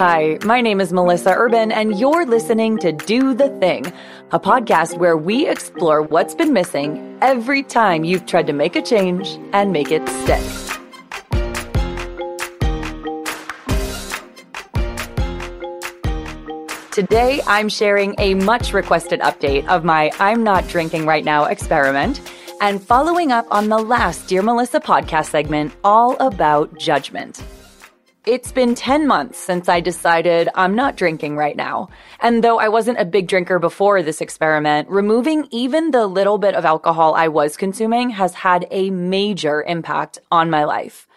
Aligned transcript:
Hi, 0.00 0.38
my 0.46 0.62
name 0.62 0.80
is 0.80 0.94
Melissa 0.94 1.34
Urban, 1.36 1.70
and 1.70 2.00
you're 2.00 2.24
listening 2.24 2.78
to 2.78 2.90
Do 2.90 3.34
the 3.34 3.50
Thing, 3.58 3.92
a 4.30 4.40
podcast 4.40 4.96
where 4.96 5.14
we 5.14 5.46
explore 5.46 6.00
what's 6.00 6.34
been 6.34 6.54
missing 6.54 7.18
every 7.20 7.62
time 7.62 8.02
you've 8.04 8.24
tried 8.24 8.46
to 8.46 8.54
make 8.54 8.76
a 8.76 8.80
change 8.80 9.38
and 9.52 9.74
make 9.74 9.90
it 9.90 10.08
stick. 10.08 10.40
Today, 16.90 17.42
I'm 17.46 17.68
sharing 17.68 18.14
a 18.16 18.32
much 18.32 18.72
requested 18.72 19.20
update 19.20 19.66
of 19.66 19.84
my 19.84 20.10
I'm 20.18 20.42
Not 20.42 20.66
Drinking 20.66 21.04
Right 21.04 21.26
Now 21.26 21.44
experiment 21.44 22.22
and 22.62 22.82
following 22.82 23.32
up 23.32 23.46
on 23.50 23.68
the 23.68 23.78
last 23.78 24.28
Dear 24.28 24.40
Melissa 24.40 24.80
podcast 24.80 25.26
segment 25.26 25.74
all 25.84 26.16
about 26.20 26.78
judgment. 26.78 27.42
It's 28.26 28.52
been 28.52 28.74
10 28.74 29.06
months 29.06 29.38
since 29.38 29.66
I 29.66 29.80
decided 29.80 30.50
I'm 30.54 30.74
not 30.74 30.94
drinking 30.94 31.36
right 31.36 31.56
now. 31.56 31.88
And 32.20 32.44
though 32.44 32.58
I 32.58 32.68
wasn't 32.68 33.00
a 33.00 33.06
big 33.06 33.26
drinker 33.26 33.58
before 33.58 34.02
this 34.02 34.20
experiment, 34.20 34.90
removing 34.90 35.48
even 35.50 35.90
the 35.90 36.06
little 36.06 36.36
bit 36.36 36.54
of 36.54 36.66
alcohol 36.66 37.14
I 37.14 37.28
was 37.28 37.56
consuming 37.56 38.10
has 38.10 38.34
had 38.34 38.66
a 38.70 38.90
major 38.90 39.62
impact 39.62 40.18
on 40.30 40.50
my 40.50 40.64
life. 40.64 41.08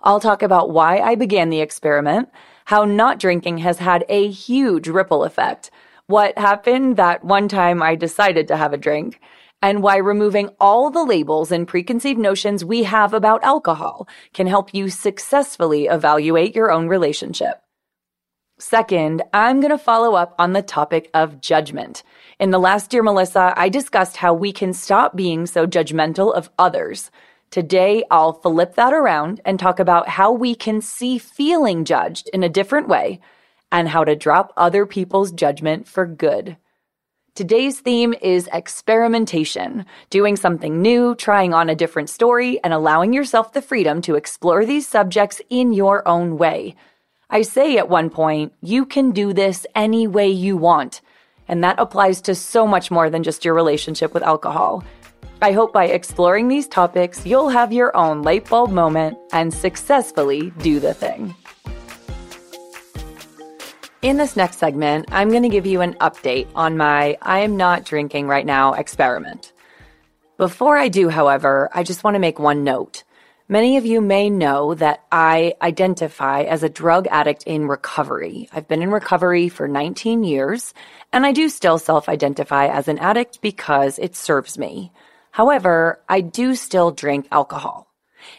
I'll 0.00 0.18
talk 0.18 0.42
about 0.42 0.70
why 0.70 0.98
I 0.98 1.14
began 1.14 1.50
the 1.50 1.60
experiment, 1.60 2.30
how 2.64 2.86
not 2.86 3.18
drinking 3.18 3.58
has 3.58 3.78
had 3.78 4.06
a 4.08 4.30
huge 4.30 4.88
ripple 4.88 5.24
effect, 5.24 5.70
what 6.06 6.38
happened 6.38 6.96
that 6.96 7.22
one 7.22 7.48
time 7.48 7.82
I 7.82 7.96
decided 7.96 8.48
to 8.48 8.56
have 8.56 8.72
a 8.72 8.78
drink, 8.78 9.20
and 9.66 9.82
why 9.82 9.96
removing 9.96 10.48
all 10.60 10.92
the 10.92 11.02
labels 11.02 11.50
and 11.50 11.66
preconceived 11.66 12.20
notions 12.20 12.64
we 12.64 12.84
have 12.84 13.12
about 13.12 13.42
alcohol 13.42 14.06
can 14.32 14.46
help 14.46 14.72
you 14.72 14.88
successfully 14.88 15.86
evaluate 15.86 16.54
your 16.54 16.70
own 16.70 16.86
relationship. 16.86 17.60
Second, 18.60 19.24
I'm 19.34 19.58
going 19.58 19.72
to 19.72 19.76
follow 19.76 20.14
up 20.14 20.36
on 20.38 20.52
the 20.52 20.62
topic 20.62 21.10
of 21.12 21.40
judgment. 21.40 22.04
In 22.38 22.52
the 22.52 22.60
last 22.60 22.90
Dear 22.90 23.02
Melissa, 23.02 23.52
I 23.56 23.68
discussed 23.68 24.18
how 24.18 24.32
we 24.34 24.52
can 24.52 24.72
stop 24.72 25.16
being 25.16 25.46
so 25.46 25.66
judgmental 25.66 26.32
of 26.32 26.48
others. 26.60 27.10
Today, 27.50 28.04
I'll 28.08 28.34
flip 28.34 28.76
that 28.76 28.92
around 28.92 29.40
and 29.44 29.58
talk 29.58 29.80
about 29.80 30.08
how 30.10 30.30
we 30.30 30.54
can 30.54 30.80
see 30.80 31.18
feeling 31.18 31.84
judged 31.84 32.30
in 32.32 32.44
a 32.44 32.48
different 32.48 32.86
way 32.86 33.18
and 33.72 33.88
how 33.88 34.04
to 34.04 34.14
drop 34.14 34.52
other 34.56 34.86
people's 34.86 35.32
judgment 35.32 35.88
for 35.88 36.06
good. 36.06 36.56
Today's 37.36 37.80
theme 37.80 38.14
is 38.22 38.48
experimentation, 38.50 39.84
doing 40.08 40.36
something 40.36 40.80
new, 40.80 41.14
trying 41.14 41.52
on 41.52 41.68
a 41.68 41.74
different 41.74 42.08
story, 42.08 42.58
and 42.64 42.72
allowing 42.72 43.12
yourself 43.12 43.52
the 43.52 43.60
freedom 43.60 44.00
to 44.00 44.14
explore 44.14 44.64
these 44.64 44.88
subjects 44.88 45.42
in 45.50 45.74
your 45.74 46.08
own 46.08 46.38
way. 46.38 46.76
I 47.28 47.42
say 47.42 47.76
at 47.76 47.90
one 47.90 48.08
point, 48.08 48.54
you 48.62 48.86
can 48.86 49.10
do 49.10 49.34
this 49.34 49.66
any 49.74 50.06
way 50.06 50.30
you 50.30 50.56
want. 50.56 51.02
And 51.46 51.62
that 51.62 51.78
applies 51.78 52.22
to 52.22 52.34
so 52.34 52.66
much 52.66 52.90
more 52.90 53.10
than 53.10 53.22
just 53.22 53.44
your 53.44 53.52
relationship 53.52 54.14
with 54.14 54.22
alcohol. 54.22 54.82
I 55.42 55.52
hope 55.52 55.74
by 55.74 55.88
exploring 55.88 56.48
these 56.48 56.66
topics, 56.66 57.26
you'll 57.26 57.50
have 57.50 57.70
your 57.70 57.94
own 57.94 58.22
light 58.22 58.48
bulb 58.48 58.70
moment 58.70 59.18
and 59.34 59.52
successfully 59.52 60.54
do 60.62 60.80
the 60.80 60.94
thing. 60.94 61.34
In 64.06 64.18
this 64.18 64.36
next 64.36 64.58
segment, 64.58 65.08
I'm 65.10 65.30
going 65.30 65.42
to 65.42 65.48
give 65.48 65.66
you 65.66 65.80
an 65.80 65.94
update 65.94 66.46
on 66.54 66.76
my 66.76 67.18
I 67.22 67.40
am 67.40 67.56
not 67.56 67.84
drinking 67.84 68.28
right 68.28 68.46
now 68.46 68.74
experiment. 68.74 69.52
Before 70.36 70.76
I 70.76 70.86
do, 70.86 71.08
however, 71.08 71.68
I 71.74 71.82
just 71.82 72.04
want 72.04 72.14
to 72.14 72.20
make 72.20 72.38
one 72.38 72.62
note. 72.62 73.02
Many 73.48 73.78
of 73.78 73.84
you 73.84 74.00
may 74.00 74.30
know 74.30 74.74
that 74.74 75.02
I 75.10 75.54
identify 75.60 76.42
as 76.42 76.62
a 76.62 76.68
drug 76.68 77.08
addict 77.08 77.42
in 77.48 77.66
recovery. 77.66 78.48
I've 78.52 78.68
been 78.68 78.80
in 78.80 78.92
recovery 78.92 79.48
for 79.48 79.66
19 79.66 80.22
years, 80.22 80.72
and 81.12 81.26
I 81.26 81.32
do 81.32 81.48
still 81.48 81.76
self 81.76 82.08
identify 82.08 82.68
as 82.68 82.86
an 82.86 83.00
addict 83.00 83.40
because 83.40 83.98
it 83.98 84.14
serves 84.14 84.56
me. 84.56 84.92
However, 85.32 86.00
I 86.08 86.20
do 86.20 86.54
still 86.54 86.92
drink 86.92 87.26
alcohol. 87.32 87.88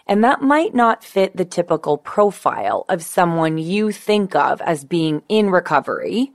And 0.08 0.24
that 0.24 0.42
might 0.42 0.74
not 0.74 1.04
fit 1.04 1.36
the 1.36 1.46
typical 1.46 1.98
profile 1.98 2.86
of 2.90 3.04
someone 3.04 3.58
you 3.58 3.92
think 3.92 4.36
of 4.36 4.62
as 4.62 4.86
being 4.86 5.22
in 5.30 5.50
recovery, 5.50 6.32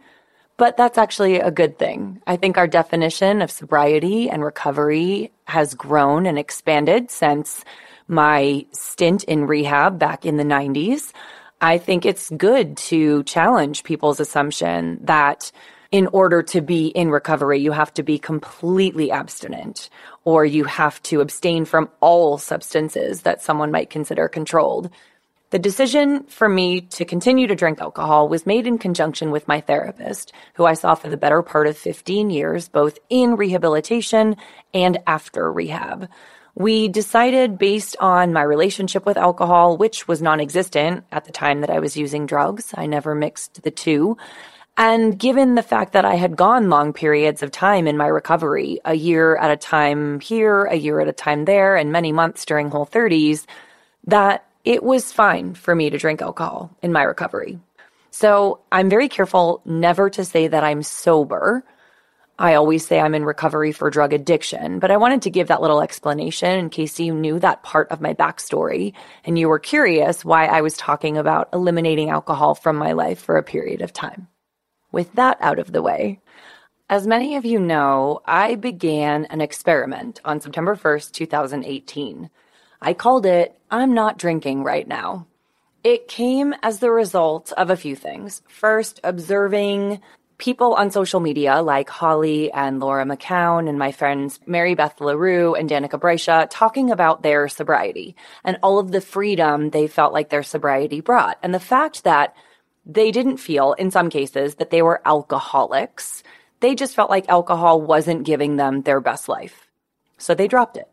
but 0.57 0.77
that's 0.77 0.99
actually 0.99 1.37
a 1.37 1.51
good 1.51 1.79
thing. 1.79 2.21
I 2.27 2.37
think 2.37 2.57
our 2.57 2.67
definition 2.67 3.43
of 3.43 3.51
sobriety 3.51 4.31
and 4.31 4.45
recovery 4.45 5.33
has 5.47 5.75
grown 5.75 6.27
and 6.27 6.39
expanded 6.39 7.11
since 7.11 7.65
my 8.09 8.67
stint 8.73 9.25
in 9.25 9.47
rehab 9.47 9.99
back 9.99 10.25
in 10.25 10.37
the 10.37 10.45
90s. 10.45 11.13
I 11.61 11.79
think 11.79 12.05
it's 12.05 12.31
good 12.31 12.77
to 12.89 13.23
challenge 13.23 13.85
people's 13.85 14.21
assumption 14.21 14.99
that 15.03 15.53
in 15.93 16.07
order 16.09 16.43
to 16.43 16.61
be 16.61 16.89
in 16.89 17.11
recovery, 17.11 17.61
you 17.61 17.71
have 17.71 17.93
to 17.95 18.03
be 18.03 18.19
completely 18.19 19.11
abstinent 19.11 19.91
or 20.25 20.45
you 20.45 20.65
have 20.65 21.03
to 21.05 21.21
abstain 21.21 21.65
from 21.65 21.91
all 22.01 22.39
substances 22.39 23.23
that 23.23 23.43
someone 23.43 23.71
might 23.71 23.91
consider 23.91 24.29
controlled. 24.29 24.91
The 25.51 25.59
decision 25.59 26.25
for 26.25 26.49
me 26.49 26.81
to 26.81 27.05
continue 27.05 27.47
to 27.47 27.55
drink 27.55 27.79
alcohol 27.79 28.27
was 28.27 28.47
made 28.47 28.67
in 28.67 28.79
conjunction 28.79 29.31
with 29.31 29.47
my 29.47 29.61
therapist, 29.61 30.33
who 30.55 30.65
I 30.65 30.73
saw 30.73 30.95
for 30.95 31.11
the 31.11 31.19
better 31.19 31.43
part 31.43 31.67
of 31.67 31.77
15 31.77 32.31
years, 32.31 32.71
both 32.71 32.99
in 33.11 33.37
rehabilitation 33.37 34.37
and 34.73 34.99
after 35.07 35.53
rehab. 35.53 36.09
We 36.55 36.89
decided 36.89 37.59
based 37.59 37.97
on 38.01 38.33
my 38.33 38.43
relationship 38.43 39.05
with 39.05 39.19
alcohol, 39.19 39.77
which 39.77 40.09
was 40.09 40.23
non 40.23 40.41
existent 40.41 41.05
at 41.13 41.27
the 41.27 41.33
time 41.33 41.61
that 41.61 41.71
I 41.71 41.81
was 41.81 41.99
using 41.99 42.25
drugs. 42.25 42.73
I 42.75 42.87
never 42.87 43.15
mixed 43.15 43.63
the 43.63 43.71
two. 43.71 44.17
And 44.77 45.19
given 45.19 45.55
the 45.55 45.63
fact 45.63 45.93
that 45.93 46.05
I 46.05 46.15
had 46.15 46.37
gone 46.37 46.71
long 46.71 46.93
periods 46.93 47.43
of 47.43 47.51
time 47.51 47.87
in 47.87 47.97
my 47.97 48.07
recovery, 48.07 48.81
a 48.85 48.95
year 48.95 49.37
at 49.37 49.51
a 49.51 49.57
time 49.57 50.19
here, 50.21 50.65
a 50.65 50.77
year 50.77 51.01
at 51.01 51.09
a 51.09 51.13
time 51.13 51.45
there, 51.45 51.77
and 51.77 51.93
many 51.93 52.11
months 52.11 52.47
during 52.47 52.71
whole 52.71 52.87
30s, 52.87 53.45
that 54.07 54.47
it 54.65 54.83
was 54.83 55.13
fine 55.13 55.55
for 55.55 55.75
me 55.75 55.91
to 55.91 55.99
drink 55.99 56.23
alcohol 56.23 56.75
in 56.83 56.93
my 56.93 57.03
recovery. 57.03 57.59
So 58.11 58.61
I'm 58.71 58.89
very 58.89 59.09
careful 59.09 59.61
never 59.65 60.09
to 60.11 60.25
say 60.25 60.49
that 60.49 60.65
I'm 60.65 60.83
sober. 60.83 61.65
I 62.39 62.55
always 62.55 62.87
say 62.87 62.99
I'm 62.99 63.15
in 63.15 63.25
recovery 63.25 63.73
for 63.73 63.91
drug 63.91 64.13
addiction, 64.13 64.79
but 64.79 64.91
I 64.91 64.97
wanted 64.97 65.23
to 65.23 65.31
give 65.31 65.49
that 65.49 65.61
little 65.61 65.83
explanation 65.83 66.59
in 66.59 66.71
case 66.71 66.99
you 66.99 67.15
knew 67.15 67.39
that 67.41 67.63
part 67.63 67.91
of 67.91 68.01
my 68.01 68.15
backstory 68.15 68.95
and 69.25 69.39
you 69.39 69.49
were 69.49 69.59
curious 69.59 70.25
why 70.25 70.47
I 70.47 70.63
was 70.63 70.77
talking 70.77 71.19
about 71.19 71.51
eliminating 71.53 72.09
alcohol 72.09 72.55
from 72.55 72.77
my 72.77 72.93
life 72.93 73.21
for 73.21 73.37
a 73.37 73.43
period 73.43 73.83
of 73.83 73.93
time. 73.93 74.29
With 74.93 75.15
that 75.15 75.39
out 75.41 75.59
of 75.59 75.73
the 75.73 75.83
way, 75.83 76.21
as 76.91 77.07
many 77.07 77.37
of 77.37 77.47
you 77.47 77.59
know, 77.59 78.21
I 78.27 78.57
began 78.57 79.25
an 79.25 79.41
experiment 79.41 80.21
on 80.23 80.43
September 80.43 80.77
1st, 80.77 81.13
2018. 81.13 82.29
I 82.83 82.93
called 82.93 83.25
it 83.25 83.59
I'm 83.71 83.95
Not 83.95 84.19
Drinking 84.19 84.63
Right 84.63 84.87
Now. 84.87 85.27
It 85.83 86.09
came 86.09 86.55
as 86.63 86.79
the 86.79 86.91
result 86.91 87.53
of 87.53 87.71
a 87.71 87.77
few 87.77 87.97
things. 87.97 88.43
First, 88.47 89.01
observing 89.03 90.03
people 90.37 90.75
on 90.75 90.91
social 90.91 91.21
media 91.21 91.63
like 91.63 91.89
Holly 91.89 92.53
and 92.53 92.79
Laura 92.79 93.07
McKowen 93.07 93.69
and 93.69 93.79
my 93.79 93.93
friends 93.93 94.41
Mary 94.45 94.75
Beth 94.75 95.01
LaRue 95.01 95.55
and 95.55 95.71
Danica 95.71 95.99
Brescia 95.99 96.49
talking 96.51 96.91
about 96.91 97.23
their 97.23 97.49
sobriety 97.49 98.15
and 98.45 98.59
all 98.63 98.79
of 98.79 98.93
the 98.93 99.01
freedom 99.01 99.71
they 99.71 99.87
felt 99.87 100.13
like 100.13 100.29
their 100.29 100.43
sobriety 100.43 101.01
brought. 101.01 101.39
And 101.43 101.55
the 101.55 101.61
fact 101.61 102.05
that 102.05 102.35
they 102.85 103.11
didn't 103.11 103.37
feel, 103.37 103.73
in 103.75 103.91
some 103.91 104.11
cases, 104.11 104.57
that 104.57 104.71
they 104.71 104.83
were 104.83 105.03
alcoholics. 105.07 106.23
They 106.61 106.75
just 106.75 106.95
felt 106.95 107.11
like 107.11 107.29
alcohol 107.29 107.81
wasn't 107.81 108.25
giving 108.25 108.57
them 108.57 108.83
their 108.83 109.01
best 109.01 109.29
life. 109.29 109.69
So 110.19 110.35
they 110.35 110.49
dropped 110.49 110.77
it. 110.77 110.89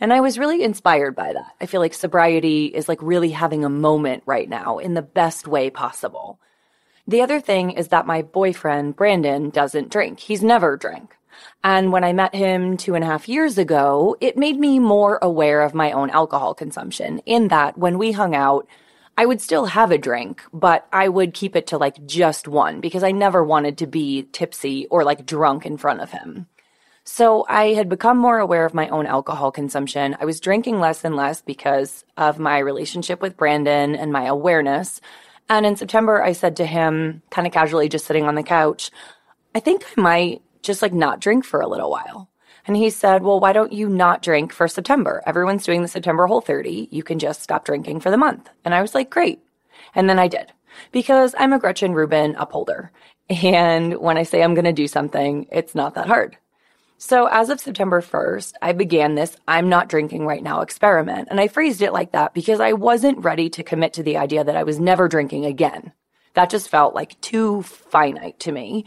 And 0.00 0.12
I 0.12 0.20
was 0.20 0.38
really 0.38 0.62
inspired 0.62 1.14
by 1.14 1.34
that. 1.34 1.54
I 1.60 1.66
feel 1.66 1.80
like 1.80 1.92
sobriety 1.92 2.66
is 2.66 2.88
like 2.88 3.02
really 3.02 3.30
having 3.30 3.64
a 3.64 3.68
moment 3.68 4.22
right 4.24 4.48
now 4.48 4.78
in 4.78 4.94
the 4.94 5.02
best 5.02 5.46
way 5.46 5.68
possible. 5.68 6.40
The 7.06 7.20
other 7.20 7.40
thing 7.40 7.72
is 7.72 7.88
that 7.88 8.06
my 8.06 8.22
boyfriend, 8.22 8.96
Brandon, 8.96 9.50
doesn't 9.50 9.90
drink. 9.90 10.20
He's 10.20 10.42
never 10.42 10.76
drank. 10.76 11.16
And 11.62 11.92
when 11.92 12.04
I 12.04 12.12
met 12.12 12.34
him 12.34 12.76
two 12.76 12.94
and 12.94 13.04
a 13.04 13.06
half 13.06 13.28
years 13.28 13.58
ago, 13.58 14.16
it 14.20 14.36
made 14.36 14.58
me 14.58 14.78
more 14.78 15.18
aware 15.20 15.62
of 15.62 15.74
my 15.74 15.92
own 15.92 16.10
alcohol 16.10 16.54
consumption 16.54 17.18
in 17.26 17.48
that 17.48 17.76
when 17.76 17.98
we 17.98 18.12
hung 18.12 18.34
out, 18.34 18.66
I 19.20 19.26
would 19.26 19.42
still 19.42 19.66
have 19.66 19.90
a 19.90 19.98
drink, 19.98 20.42
but 20.50 20.88
I 20.94 21.06
would 21.10 21.34
keep 21.34 21.54
it 21.54 21.66
to 21.66 21.76
like 21.76 22.06
just 22.06 22.48
one 22.48 22.80
because 22.80 23.02
I 23.02 23.12
never 23.12 23.44
wanted 23.44 23.76
to 23.76 23.86
be 23.86 24.22
tipsy 24.32 24.86
or 24.86 25.04
like 25.04 25.26
drunk 25.26 25.66
in 25.66 25.76
front 25.76 26.00
of 26.00 26.10
him. 26.10 26.46
So 27.04 27.44
I 27.46 27.74
had 27.74 27.90
become 27.90 28.16
more 28.16 28.38
aware 28.38 28.64
of 28.64 28.72
my 28.72 28.88
own 28.88 29.04
alcohol 29.04 29.52
consumption. 29.52 30.16
I 30.18 30.24
was 30.24 30.40
drinking 30.40 30.80
less 30.80 31.04
and 31.04 31.16
less 31.16 31.42
because 31.42 32.02
of 32.16 32.38
my 32.38 32.60
relationship 32.60 33.20
with 33.20 33.36
Brandon 33.36 33.94
and 33.94 34.10
my 34.10 34.24
awareness. 34.24 35.02
And 35.50 35.66
in 35.66 35.76
September, 35.76 36.22
I 36.22 36.32
said 36.32 36.56
to 36.56 36.64
him, 36.64 37.20
kind 37.28 37.46
of 37.46 37.52
casually, 37.52 37.90
just 37.90 38.06
sitting 38.06 38.24
on 38.24 38.36
the 38.36 38.42
couch, 38.42 38.90
I 39.54 39.60
think 39.60 39.84
I 39.84 40.00
might 40.00 40.42
just 40.62 40.80
like 40.80 40.94
not 40.94 41.20
drink 41.20 41.44
for 41.44 41.60
a 41.60 41.68
little 41.68 41.90
while. 41.90 42.29
And 42.66 42.76
he 42.76 42.90
said, 42.90 43.22
Well, 43.22 43.40
why 43.40 43.52
don't 43.52 43.72
you 43.72 43.88
not 43.88 44.22
drink 44.22 44.52
for 44.52 44.68
September? 44.68 45.22
Everyone's 45.26 45.64
doing 45.64 45.82
the 45.82 45.88
September 45.88 46.26
whole 46.26 46.40
30. 46.40 46.88
You 46.90 47.02
can 47.02 47.18
just 47.18 47.42
stop 47.42 47.64
drinking 47.64 48.00
for 48.00 48.10
the 48.10 48.16
month. 48.18 48.48
And 48.64 48.74
I 48.74 48.82
was 48.82 48.94
like, 48.94 49.10
Great. 49.10 49.40
And 49.94 50.08
then 50.08 50.18
I 50.18 50.28
did. 50.28 50.52
because 50.92 51.34
I'm 51.38 51.52
a 51.52 51.58
Gretchen 51.58 51.92
Rubin 51.92 52.34
upholder. 52.36 52.90
And 53.28 53.98
when 53.98 54.18
I 54.18 54.24
say 54.24 54.42
I'm 54.42 54.54
going 54.54 54.64
to 54.64 54.72
do 54.72 54.88
something, 54.88 55.46
it's 55.52 55.74
not 55.74 55.94
that 55.94 56.06
hard. 56.08 56.36
So 56.98 57.26
as 57.26 57.48
of 57.48 57.60
September 57.60 58.00
1st, 58.02 58.54
I 58.60 58.72
began 58.72 59.14
this 59.14 59.36
I'm 59.48 59.68
not 59.68 59.88
drinking 59.88 60.26
right 60.26 60.42
now 60.42 60.60
experiment. 60.60 61.28
And 61.30 61.40
I 61.40 61.48
phrased 61.48 61.82
it 61.82 61.92
like 61.92 62.12
that 62.12 62.34
because 62.34 62.60
I 62.60 62.74
wasn't 62.74 63.24
ready 63.24 63.48
to 63.50 63.62
commit 63.62 63.94
to 63.94 64.02
the 64.02 64.18
idea 64.18 64.44
that 64.44 64.56
I 64.56 64.64
was 64.64 64.78
never 64.80 65.08
drinking 65.08 65.46
again. 65.46 65.92
That 66.34 66.50
just 66.50 66.68
felt 66.68 66.94
like 66.94 67.20
too 67.20 67.62
finite 67.62 68.38
to 68.40 68.52
me. 68.52 68.84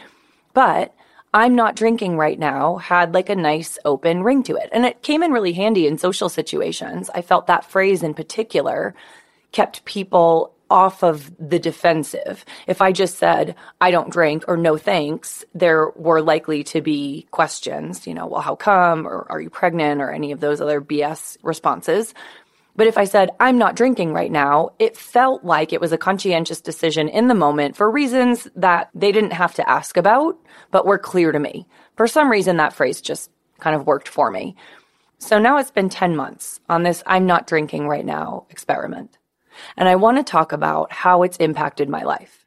But 0.54 0.94
I'm 1.34 1.56
not 1.56 1.76
drinking 1.76 2.18
right 2.18 2.38
now 2.38 2.78
had 2.78 3.14
like 3.14 3.30
a 3.30 3.36
nice 3.36 3.80
open 3.86 4.22
ring 4.22 4.44
to 4.44 4.56
it. 4.56 4.70
And 4.72 4.86
it 4.86 5.02
came 5.02 5.24
in 5.24 5.32
really 5.32 5.54
handy 5.54 5.88
in 5.88 5.98
social 5.98 6.30
situations. 6.30 7.10
I 7.14 7.22
felt 7.22 7.48
that 7.48 7.70
phrase 7.70 8.04
in 8.04 8.14
particular 8.14 8.94
kept 9.52 9.84
people 9.86 10.54
off 10.70 11.04
of 11.04 11.32
the 11.38 11.60
defensive. 11.60 12.46
If 12.68 12.82
I 12.82 12.92
just 12.92 13.18
said, 13.18 13.56
I 13.80 13.92
don't 13.92 14.12
drink 14.12 14.46
or 14.48 14.58
no 14.58 14.78
thanks, 14.78 15.46
there 15.54 15.90
were 15.96 16.22
likely 16.22 16.64
to 16.66 16.82
be 16.82 17.28
questions, 17.32 18.08
you 18.08 18.14
know, 18.14 18.28
well, 18.28 18.42
how 18.42 18.56
come? 18.56 19.08
Or 19.08 19.28
are 19.30 19.42
you 19.42 19.50
pregnant? 19.50 20.02
Or 20.02 20.12
any 20.12 20.32
of 20.32 20.40
those 20.40 20.62
other 20.62 20.82
BS 20.82 21.38
responses. 21.44 22.14
But 22.76 22.88
if 22.88 22.98
I 22.98 23.04
said, 23.04 23.30
I'm 23.40 23.60
not 23.60 23.76
drinking 23.76 24.14
right 24.14 24.32
now, 24.32 24.72
it 24.80 24.98
felt 24.98 25.44
like 25.44 25.74
it 25.74 25.82
was 25.82 25.92
a 25.92 25.98
conscientious 25.98 26.60
decision 26.60 27.08
in 27.08 27.28
the 27.28 27.36
moment 27.36 27.76
for 27.76 27.90
reasons 27.90 28.48
that 28.56 28.90
they 28.96 29.12
didn't 29.12 29.34
have 29.34 29.54
to 29.56 29.70
ask 29.70 29.96
about, 29.96 30.40
but 30.74 30.88
were 30.88 30.98
clear 30.98 31.32
to 31.32 31.40
me. 31.40 31.66
For 31.96 32.08
some 32.08 32.30
reason, 32.30 32.58
that 32.58 32.74
phrase 32.74 33.00
just 33.00 33.30
kind 33.60 33.76
of 33.76 33.88
worked 33.88 34.10
for 34.10 34.30
me. 34.30 34.58
So 35.20 35.40
now 35.40 35.58
it's 35.58 35.72
been 35.72 35.88
10 35.88 36.18
months 36.18 36.60
on 36.68 36.84
this 36.84 37.02
I'm 37.06 37.26
not 37.26 37.48
drinking 37.48 37.88
right 37.88 38.04
now 38.04 38.46
experiment. 38.50 39.18
And 39.78 39.88
I 39.88 39.96
want 39.96 40.18
to 40.18 40.24
talk 40.30 40.52
about 40.52 40.92
how 40.92 41.24
it's 41.24 41.38
impacted 41.38 41.88
my 41.88 42.02
life. 42.02 42.46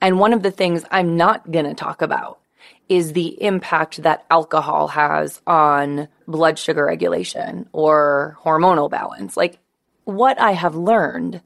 And 0.00 0.18
one 0.18 0.32
of 0.32 0.42
the 0.42 0.50
things 0.50 0.84
I'm 0.90 1.18
not 1.18 1.52
going 1.52 1.66
to 1.66 1.74
talk 1.74 2.00
about 2.00 2.40
is 2.88 3.12
the 3.12 3.40
impact 3.42 4.02
that 4.02 4.24
alcohol 4.30 4.88
has 4.88 5.42
on 5.46 6.08
blood 6.26 6.58
sugar 6.58 6.86
regulation 6.86 7.68
or 7.72 8.38
hormonal 8.42 8.90
balance. 8.90 9.36
Like 9.36 9.58
what 10.04 10.40
I 10.40 10.52
have 10.52 10.74
learned 10.74 11.42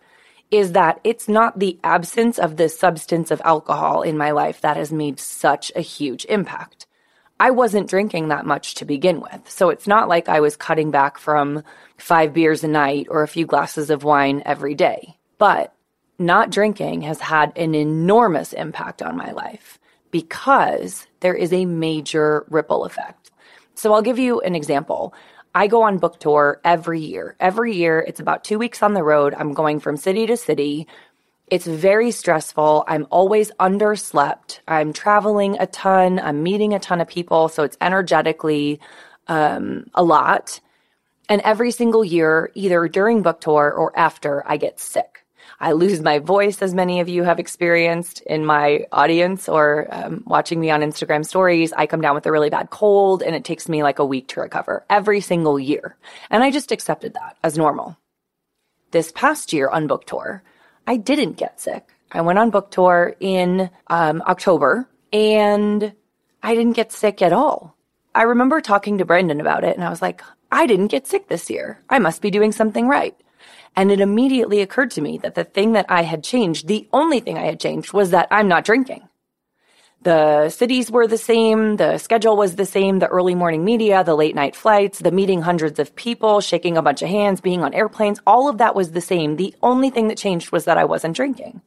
is 0.54 0.72
that 0.72 1.00
it's 1.04 1.28
not 1.28 1.58
the 1.58 1.78
absence 1.82 2.38
of 2.38 2.56
the 2.56 2.68
substance 2.68 3.30
of 3.30 3.42
alcohol 3.44 4.02
in 4.02 4.16
my 4.16 4.30
life 4.30 4.60
that 4.60 4.76
has 4.76 4.92
made 4.92 5.18
such 5.18 5.72
a 5.74 5.80
huge 5.80 6.24
impact. 6.26 6.86
I 7.40 7.50
wasn't 7.50 7.90
drinking 7.90 8.28
that 8.28 8.46
much 8.46 8.76
to 8.76 8.84
begin 8.84 9.20
with. 9.20 9.50
So 9.50 9.70
it's 9.70 9.86
not 9.86 10.08
like 10.08 10.28
I 10.28 10.40
was 10.40 10.56
cutting 10.56 10.90
back 10.90 11.18
from 11.18 11.62
five 11.98 12.32
beers 12.32 12.62
a 12.62 12.68
night 12.68 13.08
or 13.10 13.22
a 13.22 13.28
few 13.28 13.46
glasses 13.46 13.90
of 13.90 14.04
wine 14.04 14.42
every 14.46 14.74
day. 14.74 15.18
But 15.38 15.74
not 16.18 16.50
drinking 16.50 17.02
has 17.02 17.20
had 17.20 17.52
an 17.56 17.74
enormous 17.74 18.52
impact 18.52 19.02
on 19.02 19.16
my 19.16 19.32
life 19.32 19.80
because 20.10 21.06
there 21.20 21.34
is 21.34 21.52
a 21.52 21.66
major 21.66 22.46
ripple 22.48 22.84
effect. 22.84 23.32
So 23.74 23.92
I'll 23.92 24.02
give 24.02 24.20
you 24.20 24.40
an 24.40 24.54
example. 24.54 25.12
I 25.54 25.68
go 25.68 25.82
on 25.82 25.98
book 25.98 26.18
tour 26.18 26.60
every 26.64 27.00
year. 27.00 27.36
Every 27.38 27.74
year, 27.76 28.00
it's 28.00 28.20
about 28.20 28.42
two 28.42 28.58
weeks 28.58 28.82
on 28.82 28.94
the 28.94 29.04
road. 29.04 29.34
I'm 29.34 29.54
going 29.54 29.78
from 29.80 29.96
city 29.96 30.26
to 30.26 30.36
city. 30.36 30.88
It's 31.48 31.66
very 31.66 32.10
stressful. 32.10 32.84
I'm 32.88 33.06
always 33.10 33.52
underslept. 33.60 34.60
I'm 34.66 34.92
traveling 34.92 35.56
a 35.60 35.66
ton. 35.66 36.18
I'm 36.18 36.42
meeting 36.42 36.74
a 36.74 36.80
ton 36.80 37.00
of 37.00 37.08
people. 37.08 37.48
So 37.48 37.62
it's 37.62 37.76
energetically 37.80 38.80
um, 39.28 39.86
a 39.94 40.02
lot. 40.02 40.60
And 41.28 41.40
every 41.42 41.70
single 41.70 42.04
year, 42.04 42.50
either 42.54 42.88
during 42.88 43.22
book 43.22 43.40
tour 43.40 43.72
or 43.72 43.96
after, 43.98 44.42
I 44.46 44.56
get 44.56 44.80
sick. 44.80 45.23
I 45.64 45.72
lose 45.72 46.02
my 46.02 46.18
voice, 46.18 46.60
as 46.60 46.74
many 46.74 47.00
of 47.00 47.08
you 47.08 47.22
have 47.22 47.38
experienced 47.38 48.20
in 48.26 48.44
my 48.44 48.86
audience 48.92 49.48
or 49.48 49.88
um, 49.90 50.22
watching 50.26 50.60
me 50.60 50.70
on 50.70 50.82
Instagram 50.82 51.24
stories. 51.24 51.72
I 51.72 51.86
come 51.86 52.02
down 52.02 52.14
with 52.14 52.26
a 52.26 52.32
really 52.32 52.50
bad 52.50 52.68
cold 52.68 53.22
and 53.22 53.34
it 53.34 53.44
takes 53.44 53.66
me 53.66 53.82
like 53.82 53.98
a 53.98 54.04
week 54.04 54.28
to 54.28 54.40
recover 54.40 54.84
every 54.90 55.22
single 55.22 55.58
year. 55.58 55.96
And 56.28 56.42
I 56.42 56.50
just 56.50 56.70
accepted 56.70 57.14
that 57.14 57.38
as 57.42 57.56
normal. 57.56 57.96
This 58.90 59.10
past 59.10 59.54
year 59.54 59.70
on 59.70 59.86
book 59.86 60.06
tour, 60.06 60.42
I 60.86 60.98
didn't 60.98 61.38
get 61.38 61.58
sick. 61.58 61.88
I 62.12 62.20
went 62.20 62.38
on 62.38 62.50
book 62.50 62.70
tour 62.70 63.16
in 63.18 63.70
um, 63.86 64.20
October 64.26 64.86
and 65.14 65.94
I 66.42 66.54
didn't 66.54 66.76
get 66.76 66.92
sick 66.92 67.22
at 67.22 67.32
all. 67.32 67.74
I 68.14 68.24
remember 68.24 68.60
talking 68.60 68.98
to 68.98 69.06
Brendan 69.06 69.40
about 69.40 69.64
it 69.64 69.76
and 69.76 69.84
I 69.84 69.88
was 69.88 70.02
like, 70.02 70.22
I 70.52 70.66
didn't 70.66 70.88
get 70.88 71.06
sick 71.06 71.28
this 71.28 71.48
year. 71.48 71.80
I 71.88 72.00
must 72.00 72.20
be 72.20 72.30
doing 72.30 72.52
something 72.52 72.86
right. 72.86 73.16
And 73.76 73.90
it 73.90 74.00
immediately 74.00 74.60
occurred 74.60 74.92
to 74.92 75.00
me 75.00 75.18
that 75.18 75.34
the 75.34 75.44
thing 75.44 75.72
that 75.72 75.86
I 75.88 76.02
had 76.02 76.22
changed, 76.22 76.68
the 76.68 76.88
only 76.92 77.20
thing 77.20 77.36
I 77.36 77.44
had 77.44 77.60
changed 77.60 77.92
was 77.92 78.10
that 78.10 78.28
I'm 78.30 78.48
not 78.48 78.64
drinking. 78.64 79.08
The 80.02 80.50
cities 80.50 80.90
were 80.90 81.06
the 81.06 81.16
same, 81.16 81.76
the 81.76 81.96
schedule 81.96 82.36
was 82.36 82.56
the 82.56 82.66
same, 82.66 82.98
the 82.98 83.06
early 83.06 83.34
morning 83.34 83.64
media, 83.64 84.04
the 84.04 84.14
late 84.14 84.34
night 84.34 84.54
flights, 84.54 84.98
the 84.98 85.10
meeting 85.10 85.40
hundreds 85.40 85.78
of 85.78 85.96
people, 85.96 86.42
shaking 86.42 86.76
a 86.76 86.82
bunch 86.82 87.00
of 87.00 87.08
hands, 87.08 87.40
being 87.40 87.62
on 87.62 87.72
airplanes, 87.72 88.20
all 88.26 88.48
of 88.50 88.58
that 88.58 88.74
was 88.74 88.92
the 88.92 89.00
same. 89.00 89.36
The 89.36 89.54
only 89.62 89.88
thing 89.88 90.08
that 90.08 90.18
changed 90.18 90.52
was 90.52 90.66
that 90.66 90.76
I 90.76 90.84
wasn't 90.84 91.16
drinking. 91.16 91.62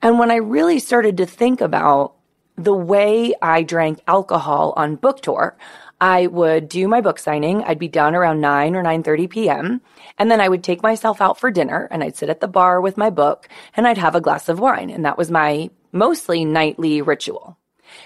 And 0.00 0.18
when 0.18 0.30
I 0.30 0.36
really 0.36 0.78
started 0.78 1.18
to 1.18 1.26
think 1.26 1.60
about 1.60 2.14
the 2.56 2.74
way 2.74 3.34
I 3.40 3.62
drank 3.62 4.00
alcohol 4.06 4.74
on 4.76 4.96
book 4.96 5.20
tour, 5.20 5.56
I 6.00 6.26
would 6.26 6.68
do 6.68 6.88
my 6.88 7.00
book 7.00 7.18
signing. 7.18 7.62
I'd 7.62 7.78
be 7.78 7.88
done 7.88 8.14
around 8.14 8.40
9 8.40 8.74
or 8.74 8.82
9:30 8.82 9.30
p.m. 9.30 9.80
And 10.18 10.30
then 10.30 10.40
I 10.40 10.48
would 10.48 10.64
take 10.64 10.82
myself 10.82 11.20
out 11.20 11.38
for 11.38 11.50
dinner 11.50 11.88
and 11.90 12.02
I'd 12.02 12.16
sit 12.16 12.28
at 12.28 12.40
the 12.40 12.48
bar 12.48 12.80
with 12.80 12.96
my 12.96 13.08
book 13.08 13.48
and 13.76 13.86
I'd 13.86 13.98
have 13.98 14.14
a 14.14 14.20
glass 14.20 14.48
of 14.48 14.60
wine. 14.60 14.90
And 14.90 15.04
that 15.04 15.16
was 15.16 15.30
my 15.30 15.70
mostly 15.92 16.44
nightly 16.44 17.02
ritual. 17.02 17.56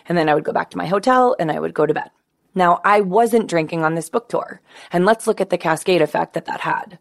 And 0.09 0.19
then 0.19 0.29
I 0.29 0.35
would 0.35 0.45
go 0.45 0.53
back 0.53 0.71
to 0.71 0.79
my 0.79 0.87
hotel 0.87 1.37
and 1.39 1.51
I 1.51 1.59
would 1.59 1.75
go 1.75 1.87
to 1.87 1.95
bed. 1.95 2.11
Now, 2.55 2.81
I 2.85 3.03
wasn't 3.03 3.49
drinking 3.49 3.85
on 3.85 3.95
this 3.95 4.09
book 4.09 4.29
tour. 4.29 4.61
And 4.93 5.05
let's 5.05 5.27
look 5.27 5.41
at 5.41 5.51
the 5.51 5.59
cascade 5.59 6.03
effect 6.03 6.35
that 6.35 6.47
that 6.47 6.61
had 6.61 6.99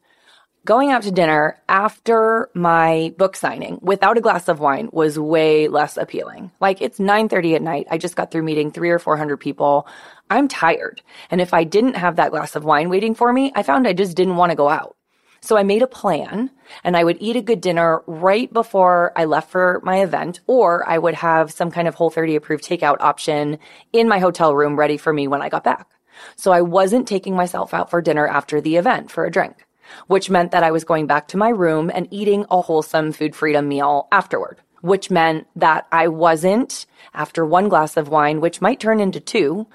going 0.66 0.92
out 0.92 1.04
to 1.04 1.12
dinner 1.12 1.62
after 1.70 2.50
my 2.56 3.14
book 3.20 3.36
signing 3.36 3.78
without 3.84 4.18
a 4.18 4.22
glass 4.22 4.48
of 4.48 4.60
wine 4.60 4.90
was 4.92 5.20
way 5.20 5.68
less 5.68 5.96
appealing. 5.96 6.52
Like 6.60 6.82
it's 6.82 7.00
9:30 7.00 7.56
at 7.56 7.62
night. 7.62 7.88
I 7.92 8.00
just 8.00 8.16
got 8.16 8.32
through 8.32 8.44
meeting 8.44 8.72
3 8.72 8.90
or 8.90 9.00
400 9.00 9.38
people. 9.38 9.88
I'm 10.30 10.48
tired. 10.48 11.04
And 11.30 11.40
if 11.40 11.54
I 11.54 11.64
didn't 11.64 11.96
have 11.96 12.16
that 12.16 12.32
glass 12.32 12.56
of 12.56 12.66
wine 12.66 12.90
waiting 12.90 13.14
for 13.14 13.32
me, 13.32 13.52
I 13.56 13.62
found 13.62 13.88
I 13.88 13.94
just 13.94 14.18
didn't 14.18 14.38
want 14.38 14.50
to 14.50 14.56
go 14.56 14.68
out. 14.68 14.98
So 15.40 15.56
I 15.56 15.62
made 15.62 15.84
a 15.84 15.88
plan 15.88 16.50
and 16.84 16.98
I 16.98 17.04
would 17.04 17.18
eat 17.20 17.36
a 17.36 17.42
good 17.42 17.62
dinner 17.62 18.02
right 18.08 18.52
before 18.52 19.14
I 19.16 19.26
left 19.26 19.52
for 19.52 19.80
my 19.84 20.02
event, 20.02 20.40
or 20.48 20.88
I 20.90 20.98
would 20.98 21.14
have 21.14 21.52
some 21.52 21.70
kind 21.70 21.88
of 21.88 21.94
Whole 21.94 22.10
30 22.10 22.36
approved 22.36 22.64
takeout 22.64 22.98
option 23.02 23.60
in 23.94 24.10
my 24.10 24.18
hotel 24.18 24.56
room 24.56 24.76
ready 24.76 24.98
for 24.98 25.14
me 25.14 25.28
when 25.28 25.44
I 25.44 25.50
got 25.50 25.64
back. 25.64 25.92
So 26.36 26.52
I 26.52 26.62
wasn't 26.62 27.08
taking 27.08 27.36
myself 27.36 27.72
out 27.72 27.92
for 27.92 28.02
dinner 28.02 28.28
after 28.28 28.60
the 28.60 28.78
event 28.78 29.12
for 29.12 29.26
a 29.26 29.32
drink 29.32 29.65
which 30.08 30.30
meant 30.30 30.52
that 30.52 30.64
I 30.64 30.72
was 30.72 30.84
going 30.84 31.08
back 31.08 31.28
to 31.30 31.38
my 31.38 31.50
room 31.50 31.92
and 31.94 32.08
eating 32.12 32.46
a 32.50 32.62
wholesome 32.62 33.12
food 33.12 33.36
freedom 33.36 33.68
meal 33.68 34.08
afterward, 34.12 34.60
which 34.82 35.10
meant 35.10 35.48
that 35.56 35.88
I 35.92 36.08
wasn't, 36.08 36.86
after 37.14 37.46
one 37.46 37.70
glass 37.70 37.98
of 37.98 38.10
wine, 38.10 38.42
which 38.42 38.62
might 38.62 38.80
turn 38.80 39.00
into 39.00 39.20
two, 39.20 39.68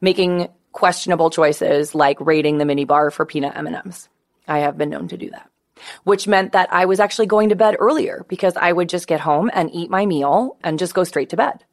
making 0.00 0.48
questionable 0.72 1.30
choices 1.30 1.94
like 1.94 2.20
raiding 2.20 2.58
the 2.58 2.64
mini 2.64 2.84
bar 2.84 3.10
for 3.10 3.26
peanut 3.26 3.56
M&Ms. 3.56 4.08
I 4.48 4.60
have 4.60 4.78
been 4.78 4.90
known 4.90 5.08
to 5.08 5.16
do 5.16 5.30
that. 5.30 5.48
Which 6.04 6.28
meant 6.28 6.52
that 6.52 6.72
I 6.72 6.84
was 6.84 7.00
actually 7.00 7.26
going 7.26 7.48
to 7.48 7.56
bed 7.56 7.76
earlier 7.78 8.24
because 8.28 8.56
I 8.56 8.72
would 8.72 8.88
just 8.88 9.06
get 9.06 9.20
home 9.20 9.50
and 9.52 9.70
eat 9.72 9.90
my 9.90 10.06
meal 10.06 10.56
and 10.62 10.78
just 10.78 10.94
go 10.94 11.04
straight 11.04 11.30
to 11.30 11.36
bed. 11.36 11.64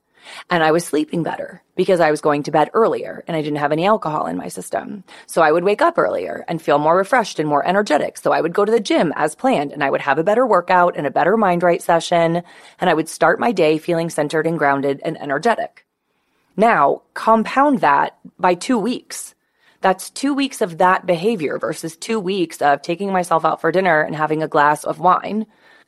And 0.50 0.64
I 0.64 0.72
was 0.72 0.86
sleeping 0.86 1.24
better 1.24 1.62
because 1.76 2.00
I 2.00 2.12
was 2.12 2.22
going 2.22 2.44
to 2.44 2.52
bed 2.52 2.70
earlier 2.74 3.24
and 3.28 3.36
I 3.36 3.42
didn't 3.42 3.60
have 3.60 3.72
any 3.72 3.86
alcohol 3.86 4.28
in 4.28 4.38
my 4.38 4.48
system. 4.48 5.04
So 5.28 5.42
I 5.42 5.52
would 5.52 5.64
wake 5.64 5.82
up 5.82 5.98
earlier 5.98 6.46
and 6.48 6.62
feel 6.62 6.78
more 6.78 6.98
refreshed 6.98 7.40
and 7.40 7.48
more 7.48 7.66
energetic. 7.66 8.18
So 8.18 8.32
I 8.32 8.42
would 8.42 8.54
go 8.54 8.66
to 8.66 8.72
the 8.72 8.80
gym 8.80 9.14
as 9.16 9.36
planned 9.36 9.72
and 9.72 9.84
I 9.84 9.90
would 9.90 10.02
have 10.02 10.18
a 10.18 10.24
better 10.24 10.46
workout 10.46 10.98
and 10.98 11.08
a 11.08 11.12
better 11.12 11.38
mind 11.38 11.64
right 11.64 11.82
session. 11.82 12.44
And 12.80 12.90
I 12.90 12.94
would 12.94 13.10
start 13.10 13.40
my 13.40 13.52
day 13.52 13.78
feeling 13.78 14.10
centered 14.10 14.48
and 14.48 14.58
grounded 14.58 15.02
and 15.04 15.20
energetic. 15.22 15.86
Now 16.56 17.04
compound 17.14 17.80
that 17.80 18.18
by 18.38 18.56
two 18.56 18.78
weeks. 18.78 19.36
That's 19.82 20.10
two 20.10 20.34
weeks 20.34 20.62
of 20.62 20.80
that 20.80 21.06
behavior 21.06 21.58
versus 21.58 21.96
two 21.96 22.20
weeks 22.20 22.62
of 22.62 22.82
taking 22.82 23.14
myself 23.14 23.46
out 23.46 23.62
for 23.62 23.72
dinner 23.72 24.02
and 24.02 24.16
having 24.16 24.44
a 24.44 24.48
glass 24.48 24.84
of 24.84 25.00
wine 25.00 25.46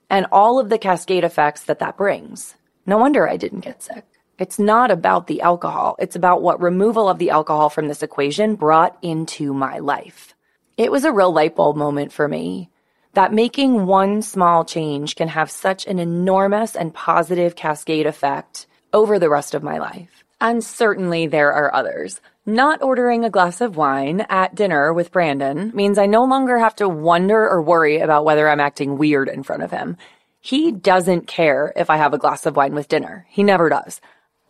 and 0.09 0.27
all 0.31 0.59
of 0.59 0.69
the 0.69 0.77
cascade 0.77 1.23
effects 1.23 1.63
that 1.63 1.79
that 1.79 1.97
brings. 1.97 2.55
No 2.85 2.97
wonder 2.97 3.27
I 3.27 3.37
didn't 3.37 3.61
get 3.61 3.81
sick. 3.81 4.05
It's 4.41 4.57
not 4.57 4.89
about 4.89 5.27
the 5.27 5.41
alcohol. 5.41 5.95
It's 5.99 6.15
about 6.15 6.41
what 6.41 6.59
removal 6.59 7.07
of 7.07 7.19
the 7.19 7.29
alcohol 7.29 7.69
from 7.69 7.87
this 7.87 8.01
equation 8.01 8.55
brought 8.55 8.97
into 9.03 9.53
my 9.53 9.77
life. 9.77 10.33
It 10.77 10.91
was 10.91 11.05
a 11.05 11.11
real 11.11 11.31
light 11.31 11.55
bulb 11.55 11.77
moment 11.77 12.11
for 12.11 12.27
me 12.27 12.71
that 13.13 13.31
making 13.31 13.85
one 13.85 14.23
small 14.23 14.65
change 14.65 15.15
can 15.15 15.27
have 15.27 15.51
such 15.51 15.85
an 15.85 15.99
enormous 15.99 16.75
and 16.75 16.91
positive 16.91 17.55
cascade 17.55 18.07
effect 18.07 18.65
over 18.91 19.19
the 19.19 19.29
rest 19.29 19.53
of 19.53 19.61
my 19.61 19.77
life. 19.77 20.23
And 20.39 20.63
certainly 20.63 21.27
there 21.27 21.53
are 21.53 21.71
others. 21.71 22.19
Not 22.43 22.81
ordering 22.81 23.23
a 23.23 23.29
glass 23.29 23.61
of 23.61 23.77
wine 23.77 24.25
at 24.27 24.55
dinner 24.55 24.91
with 24.91 25.11
Brandon 25.11 25.71
means 25.75 25.99
I 25.99 26.07
no 26.07 26.23
longer 26.23 26.57
have 26.57 26.75
to 26.77 26.89
wonder 26.89 27.47
or 27.47 27.61
worry 27.61 27.99
about 27.99 28.25
whether 28.25 28.49
I'm 28.49 28.59
acting 28.59 28.97
weird 28.97 29.29
in 29.29 29.43
front 29.43 29.61
of 29.61 29.69
him. 29.69 29.97
He 30.39 30.71
doesn't 30.71 31.27
care 31.27 31.71
if 31.75 31.91
I 31.91 31.97
have 31.97 32.15
a 32.15 32.17
glass 32.17 32.47
of 32.47 32.55
wine 32.55 32.73
with 32.73 32.87
dinner. 32.87 33.27
He 33.29 33.43
never 33.43 33.69
does. 33.69 34.01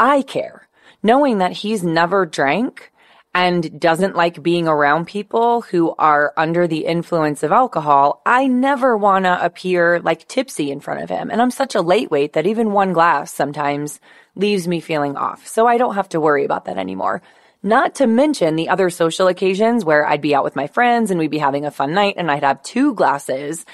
I 0.01 0.23
care. 0.23 0.67
Knowing 1.03 1.37
that 1.37 1.51
he's 1.51 1.83
never 1.83 2.25
drank 2.25 2.91
and 3.35 3.79
doesn't 3.79 4.15
like 4.15 4.41
being 4.41 4.67
around 4.67 5.05
people 5.05 5.61
who 5.61 5.93
are 5.99 6.33
under 6.35 6.67
the 6.67 6.85
influence 6.87 7.43
of 7.43 7.51
alcohol, 7.51 8.19
I 8.25 8.47
never 8.47 8.97
want 8.97 9.25
to 9.25 9.45
appear 9.45 9.99
like 9.99 10.27
tipsy 10.27 10.71
in 10.71 10.79
front 10.79 11.03
of 11.03 11.09
him. 11.11 11.29
And 11.29 11.39
I'm 11.39 11.51
such 11.51 11.75
a 11.75 11.81
lightweight 11.81 12.33
that 12.33 12.47
even 12.47 12.71
one 12.71 12.93
glass 12.93 13.31
sometimes 13.31 13.99
leaves 14.33 14.67
me 14.67 14.79
feeling 14.79 15.15
off. 15.17 15.45
So 15.47 15.67
I 15.67 15.77
don't 15.77 15.93
have 15.93 16.09
to 16.09 16.19
worry 16.19 16.45
about 16.45 16.65
that 16.65 16.79
anymore. 16.79 17.21
Not 17.61 17.93
to 17.95 18.07
mention 18.07 18.55
the 18.55 18.69
other 18.69 18.89
social 18.89 19.27
occasions 19.27 19.85
where 19.85 20.07
I'd 20.07 20.19
be 20.19 20.33
out 20.33 20.43
with 20.43 20.55
my 20.55 20.65
friends 20.65 21.11
and 21.11 21.19
we'd 21.19 21.29
be 21.29 21.37
having 21.37 21.63
a 21.63 21.71
fun 21.71 21.93
night 21.93 22.15
and 22.17 22.31
I'd 22.31 22.43
have 22.43 22.63
two 22.63 22.95
glasses 22.95 23.67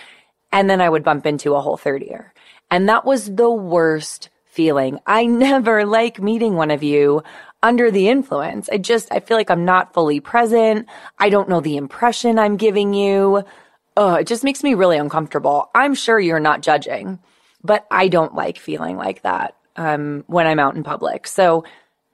and 0.51 0.69
then 0.69 0.81
I 0.81 0.89
would 0.89 1.05
bump 1.05 1.25
into 1.25 1.55
a 1.55 1.61
whole 1.61 1.77
30er. 1.77 2.31
And 2.69 2.89
that 2.89 3.05
was 3.05 3.33
the 3.33 3.49
worst 3.49 4.29
feeling. 4.57 4.99
I 5.05 5.27
never 5.27 5.85
like 5.85 6.19
meeting 6.19 6.55
one 6.55 6.71
of 6.71 6.81
you 6.81 7.21
under 7.61 7.91
the 7.91 8.09
influence. 8.09 8.69
I 8.69 8.79
just, 8.79 9.11
I 9.11 9.19
feel 9.19 9.37
like 9.37 9.51
I'm 9.51 9.65
not 9.65 9.93
fully 9.93 10.19
present. 10.19 10.87
I 11.19 11.29
don't 11.29 11.47
know 11.47 11.61
the 11.61 11.77
impression 11.77 12.39
I'm 12.39 12.57
giving 12.57 12.95
you. 12.95 13.43
Oh, 13.95 14.15
it 14.15 14.25
just 14.25 14.43
makes 14.43 14.63
me 14.63 14.73
really 14.73 14.97
uncomfortable. 14.97 15.69
I'm 15.75 15.93
sure 15.93 16.19
you're 16.19 16.39
not 16.39 16.61
judging, 16.61 17.19
but 17.63 17.85
I 17.91 18.07
don't 18.07 18.33
like 18.33 18.57
feeling 18.57 18.97
like 18.97 19.21
that 19.21 19.55
um, 19.75 20.23
when 20.25 20.47
I'm 20.47 20.59
out 20.59 20.75
in 20.75 20.83
public. 20.83 21.27
So 21.27 21.63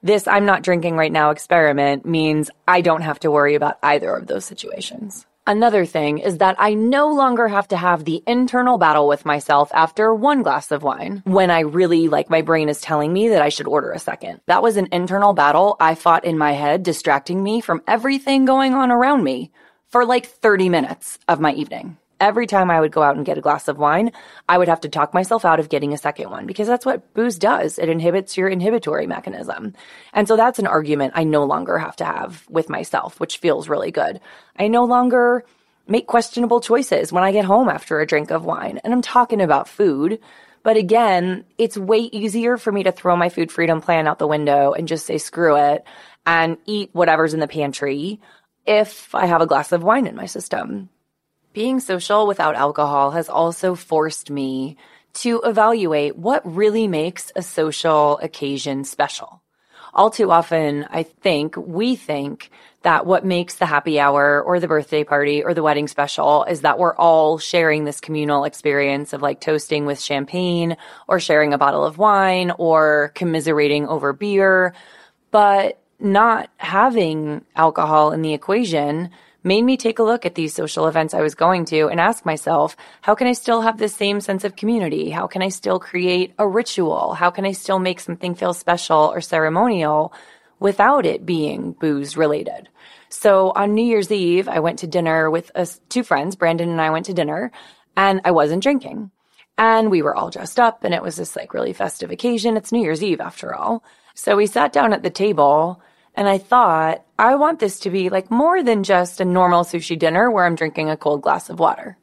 this 0.02 0.28
I'm 0.28 0.44
not 0.44 0.62
drinking 0.62 0.96
right 0.96 1.12
now 1.12 1.30
experiment 1.30 2.04
means 2.04 2.50
I 2.68 2.82
don't 2.82 3.00
have 3.00 3.20
to 3.20 3.30
worry 3.30 3.54
about 3.54 3.78
either 3.82 4.14
of 4.14 4.26
those 4.26 4.44
situations. 4.44 5.26
Another 5.46 5.84
thing 5.84 6.18
is 6.18 6.38
that 6.38 6.56
I 6.58 6.72
no 6.72 7.12
longer 7.12 7.48
have 7.48 7.68
to 7.68 7.76
have 7.76 8.04
the 8.04 8.22
internal 8.26 8.78
battle 8.78 9.06
with 9.06 9.26
myself 9.26 9.70
after 9.74 10.14
one 10.14 10.42
glass 10.42 10.70
of 10.70 10.82
wine 10.82 11.20
when 11.26 11.50
I 11.50 11.60
really 11.60 12.08
like 12.08 12.30
my 12.30 12.40
brain 12.40 12.70
is 12.70 12.80
telling 12.80 13.12
me 13.12 13.28
that 13.28 13.42
I 13.42 13.50
should 13.50 13.66
order 13.66 13.92
a 13.92 13.98
second. 13.98 14.40
That 14.46 14.62
was 14.62 14.78
an 14.78 14.88
internal 14.90 15.34
battle 15.34 15.76
I 15.78 15.96
fought 15.96 16.24
in 16.24 16.38
my 16.38 16.52
head, 16.52 16.82
distracting 16.82 17.42
me 17.42 17.60
from 17.60 17.82
everything 17.86 18.46
going 18.46 18.72
on 18.72 18.90
around 18.90 19.22
me 19.22 19.52
for 19.88 20.06
like 20.06 20.24
30 20.24 20.70
minutes 20.70 21.18
of 21.28 21.40
my 21.40 21.52
evening 21.52 21.98
every 22.20 22.46
time 22.46 22.70
I 22.70 22.80
would 22.80 22.92
go 22.92 23.02
out 23.02 23.16
and 23.16 23.26
get 23.26 23.38
a 23.38 23.42
glass 23.42 23.68
of 23.68 23.78
wine, 23.78 24.12
I 24.48 24.58
would 24.58 24.68
have 24.68 24.80
to 24.82 24.88
talk 24.88 25.14
myself 25.14 25.44
out 25.44 25.60
of 25.60 25.68
getting 25.68 25.92
a 25.92 25.98
second 25.98 26.30
one 26.30 26.46
because 26.46 26.66
that's 26.66 26.86
what 26.86 27.12
booze 27.14 27.38
does. 27.38 27.78
It 27.78 27.88
inhibits 27.88 28.36
your 28.36 28.48
inhibitory 28.48 29.06
mechanism. 29.06 29.74
And 30.12 30.28
so 30.28 30.36
that's 30.36 30.58
an 30.58 30.66
argument 30.66 31.14
I 31.16 31.24
no 31.24 31.44
longer 31.44 31.78
have 31.78 31.96
to 31.96 32.04
have 32.04 32.44
with 32.48 32.68
myself, 32.68 33.20
which 33.20 33.38
feels 33.38 33.68
really 33.68 33.90
good. 33.90 34.20
I 34.58 34.68
no 34.68 34.84
longer 34.84 35.44
make 35.86 36.06
questionable 36.06 36.60
choices 36.60 37.12
when 37.12 37.24
I 37.24 37.32
get 37.32 37.44
home 37.44 37.68
after 37.68 38.00
a 38.00 38.06
drink 38.06 38.30
of 38.30 38.44
wine. 38.44 38.80
And 38.84 38.92
I'm 38.92 39.02
talking 39.02 39.40
about 39.40 39.68
food. 39.68 40.18
But 40.62 40.76
again, 40.78 41.44
it's 41.58 41.76
way 41.76 41.98
easier 41.98 42.56
for 42.56 42.72
me 42.72 42.84
to 42.84 42.92
throw 42.92 43.16
my 43.16 43.28
food 43.28 43.52
freedom 43.52 43.82
plan 43.82 44.06
out 44.06 44.18
the 44.18 44.26
window 44.26 44.72
and 44.72 44.88
just 44.88 45.04
say 45.04 45.18
screw 45.18 45.56
it 45.56 45.84
and 46.24 46.56
eat 46.64 46.90
whatever's 46.92 47.34
in 47.34 47.40
the 47.40 47.48
pantry 47.48 48.20
if 48.66 49.14
I 49.14 49.26
have 49.26 49.42
a 49.42 49.46
glass 49.46 49.72
of 49.72 49.82
wine 49.82 50.06
in 50.06 50.16
my 50.16 50.26
system. 50.26 50.88
Being 51.54 51.78
social 51.78 52.26
without 52.26 52.56
alcohol 52.56 53.12
has 53.12 53.28
also 53.28 53.76
forced 53.76 54.28
me 54.28 54.76
to 55.22 55.40
evaluate 55.44 56.16
what 56.16 56.42
really 56.44 56.88
makes 56.88 57.30
a 57.36 57.42
social 57.42 58.18
occasion 58.18 58.82
special. 58.82 59.40
All 59.94 60.10
too 60.10 60.32
often, 60.32 60.84
I 60.90 61.04
think, 61.04 61.56
we 61.56 61.94
think 61.94 62.50
that 62.82 63.06
what 63.06 63.24
makes 63.24 63.54
the 63.54 63.66
happy 63.66 64.00
hour 64.00 64.42
or 64.42 64.58
the 64.58 64.66
birthday 64.66 65.04
party 65.04 65.44
or 65.44 65.54
the 65.54 65.62
wedding 65.62 65.86
special 65.86 66.42
is 66.42 66.62
that 66.62 66.80
we're 66.80 66.96
all 66.96 67.38
sharing 67.38 67.84
this 67.84 68.00
communal 68.00 68.42
experience 68.42 69.12
of 69.12 69.22
like 69.22 69.40
toasting 69.40 69.86
with 69.86 70.00
champagne 70.00 70.76
or 71.06 71.20
sharing 71.20 71.52
a 71.52 71.58
bottle 71.58 71.84
of 71.84 71.98
wine 71.98 72.50
or 72.58 73.12
commiserating 73.14 73.86
over 73.86 74.12
beer. 74.12 74.74
But 75.30 75.80
not 76.00 76.50
having 76.56 77.44
alcohol 77.54 78.10
in 78.10 78.22
the 78.22 78.34
equation 78.34 79.10
made 79.44 79.62
me 79.62 79.76
take 79.76 79.98
a 79.98 80.02
look 80.02 80.24
at 80.24 80.34
these 80.34 80.54
social 80.54 80.86
events 80.86 81.14
I 81.14 81.20
was 81.20 81.34
going 81.34 81.66
to 81.66 81.88
and 81.88 82.00
ask 82.00 82.24
myself, 82.24 82.76
how 83.02 83.14
can 83.14 83.26
I 83.26 83.32
still 83.32 83.60
have 83.60 83.78
the 83.78 83.88
same 83.88 84.20
sense 84.20 84.42
of 84.42 84.56
community? 84.56 85.10
How 85.10 85.26
can 85.26 85.42
I 85.42 85.50
still 85.50 85.78
create 85.78 86.34
a 86.38 86.48
ritual? 86.48 87.12
How 87.12 87.30
can 87.30 87.44
I 87.44 87.52
still 87.52 87.78
make 87.78 88.00
something 88.00 88.34
feel 88.34 88.54
special 88.54 89.12
or 89.12 89.20
ceremonial 89.20 90.14
without 90.58 91.04
it 91.04 91.26
being 91.26 91.72
booze 91.72 92.16
related? 92.16 92.68
So 93.10 93.52
on 93.54 93.74
New 93.74 93.84
Year's 93.84 94.10
Eve, 94.10 94.48
I 94.48 94.60
went 94.60 94.80
to 94.80 94.86
dinner 94.86 95.30
with 95.30 95.52
us, 95.54 95.80
two 95.88 96.02
friends. 96.02 96.34
Brandon 96.34 96.70
and 96.70 96.80
I 96.80 96.90
went 96.90 97.06
to 97.06 97.14
dinner 97.14 97.52
and 97.96 98.22
I 98.24 98.32
wasn't 98.32 98.62
drinking. 98.62 99.10
And 99.56 99.90
we 99.90 100.02
were 100.02 100.16
all 100.16 100.30
dressed 100.30 100.58
up 100.58 100.82
and 100.82 100.94
it 100.94 101.02
was 101.02 101.16
this 101.16 101.36
like 101.36 101.54
really 101.54 101.72
festive 101.72 102.10
occasion. 102.10 102.56
It's 102.56 102.72
New 102.72 102.82
Year's 102.82 103.04
Eve 103.04 103.20
after 103.20 103.54
all. 103.54 103.84
So 104.14 104.36
we 104.36 104.46
sat 104.46 104.72
down 104.72 104.92
at 104.92 105.02
the 105.02 105.10
table 105.10 105.80
and 106.14 106.28
I 106.28 106.38
thought, 106.38 107.04
I 107.18 107.34
want 107.34 107.58
this 107.58 107.80
to 107.80 107.90
be 107.90 108.08
like 108.08 108.30
more 108.30 108.62
than 108.62 108.84
just 108.84 109.20
a 109.20 109.24
normal 109.24 109.64
sushi 109.64 109.98
dinner 109.98 110.30
where 110.30 110.44
I'm 110.44 110.54
drinking 110.54 110.90
a 110.90 110.96
cold 110.96 111.22
glass 111.22 111.50
of 111.50 111.58
water. 111.58 111.98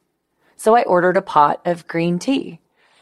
So 0.56 0.76
I 0.76 0.82
ordered 0.82 1.16
a 1.16 1.22
pot 1.22 1.60
of 1.64 1.88
green 1.88 2.18
tea. 2.18 2.60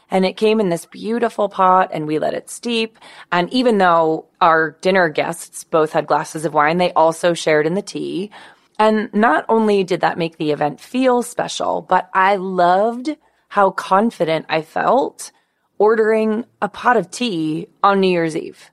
And 0.09 0.25
it 0.25 0.35
came 0.35 0.59
in 0.59 0.69
this 0.69 0.85
beautiful 0.85 1.47
pot 1.47 1.91
and 1.93 2.05
we 2.05 2.19
let 2.19 2.33
it 2.33 2.49
steep. 2.49 2.97
And 3.31 3.51
even 3.53 3.77
though 3.77 4.25
our 4.41 4.71
dinner 4.81 5.07
guests 5.07 5.63
both 5.63 5.93
had 5.93 6.07
glasses 6.07 6.43
of 6.43 6.53
wine, 6.53 6.77
they 6.77 6.91
also 6.93 7.33
shared 7.33 7.65
in 7.65 7.75
the 7.75 7.81
tea. 7.81 8.29
And 8.77 9.13
not 9.13 9.45
only 9.47 9.83
did 9.83 10.01
that 10.01 10.17
make 10.17 10.37
the 10.37 10.51
event 10.51 10.81
feel 10.81 11.23
special, 11.23 11.81
but 11.81 12.09
I 12.13 12.35
loved 12.35 13.15
how 13.49 13.71
confident 13.71 14.45
I 14.49 14.63
felt 14.63 15.31
ordering 15.77 16.45
a 16.61 16.69
pot 16.69 16.97
of 16.97 17.09
tea 17.09 17.67
on 17.83 17.99
New 17.99 18.07
Year's 18.07 18.35
Eve. 18.35 18.71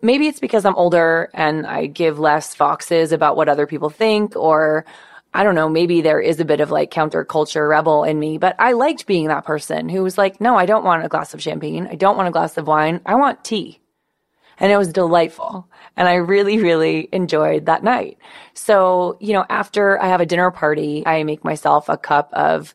Maybe 0.00 0.28
it's 0.28 0.40
because 0.40 0.64
I'm 0.64 0.76
older 0.76 1.28
and 1.34 1.66
I 1.66 1.86
give 1.86 2.18
less 2.18 2.54
foxes 2.54 3.12
about 3.12 3.36
what 3.36 3.48
other 3.48 3.66
people 3.66 3.90
think, 3.90 4.36
or 4.36 4.84
I 5.34 5.42
don't 5.42 5.54
know, 5.54 5.68
maybe 5.68 6.00
there 6.00 6.20
is 6.20 6.40
a 6.40 6.44
bit 6.44 6.60
of 6.60 6.70
like 6.70 6.90
counterculture 6.90 7.68
rebel 7.68 8.04
in 8.04 8.18
me, 8.18 8.38
but 8.38 8.56
I 8.58 8.72
liked 8.72 9.06
being 9.06 9.28
that 9.28 9.44
person 9.44 9.88
who 9.88 10.02
was 10.02 10.16
like, 10.16 10.40
no, 10.40 10.56
I 10.56 10.66
don't 10.66 10.84
want 10.84 11.04
a 11.04 11.08
glass 11.08 11.34
of 11.34 11.42
champagne. 11.42 11.86
I 11.90 11.96
don't 11.96 12.16
want 12.16 12.28
a 12.28 12.32
glass 12.32 12.56
of 12.56 12.66
wine. 12.66 13.00
I 13.04 13.16
want 13.16 13.44
tea. 13.44 13.80
And 14.60 14.72
it 14.72 14.76
was 14.76 14.92
delightful. 14.92 15.68
And 15.96 16.08
I 16.08 16.14
really, 16.14 16.58
really 16.58 17.08
enjoyed 17.12 17.66
that 17.66 17.84
night. 17.84 18.18
So, 18.54 19.16
you 19.20 19.32
know, 19.32 19.44
after 19.48 20.00
I 20.00 20.08
have 20.08 20.20
a 20.20 20.26
dinner 20.26 20.50
party, 20.50 21.04
I 21.06 21.22
make 21.22 21.44
myself 21.44 21.88
a 21.88 21.96
cup 21.96 22.30
of 22.32 22.74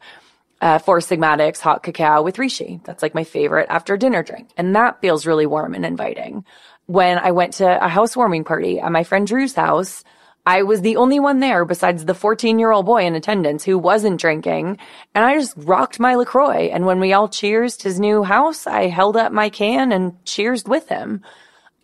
uh, 0.62 0.80
Four 0.80 1.02
Sigmatic's 1.02 1.60
hot 1.60 1.84
cacao 1.84 2.22
with 2.22 2.38
reishi. 2.38 2.82
That's 2.86 3.04
like 3.04 3.14
my 3.14 3.26
favorite 3.26 3.68
after 3.70 3.98
dinner 3.98 4.24
drink. 4.24 4.50
And 4.56 4.76
that 4.78 5.02
feels 5.02 5.26
really 5.26 5.46
warm 5.46 5.74
and 5.74 5.86
inviting 5.86 6.46
when 6.86 7.18
I 7.18 7.32
went 7.32 7.54
to 7.56 7.84
a 7.84 7.88
housewarming 7.88 8.44
party 8.44 8.80
at 8.80 8.92
my 8.92 9.04
friend 9.04 9.26
Drew's 9.26 9.56
house. 9.56 10.04
I 10.46 10.64
was 10.64 10.82
the 10.82 10.98
only 10.98 11.22
one 11.22 11.40
there 11.40 11.64
besides 11.64 12.04
the 12.04 12.14
14 12.14 12.60
year 12.60 12.72
old 12.72 12.86
boy 12.86 13.06
in 13.06 13.16
attendance 13.16 13.64
who 13.64 13.78
wasn't 13.78 14.20
drinking. 14.20 14.78
And 15.16 15.24
I 15.24 15.36
just 15.36 15.54
rocked 15.56 16.00
my 16.00 16.16
LaCroix. 16.16 16.70
And 16.74 16.86
when 16.86 17.00
we 17.00 17.14
all 17.14 17.30
cheersed 17.30 17.84
his 17.84 18.00
new 18.00 18.24
house, 18.24 18.68
I 18.68 18.88
held 18.88 19.16
up 19.16 19.32
my 19.32 19.50
can 19.50 19.94
and 19.94 20.24
cheersed 20.26 20.68
with 20.68 20.90
him. 20.90 21.22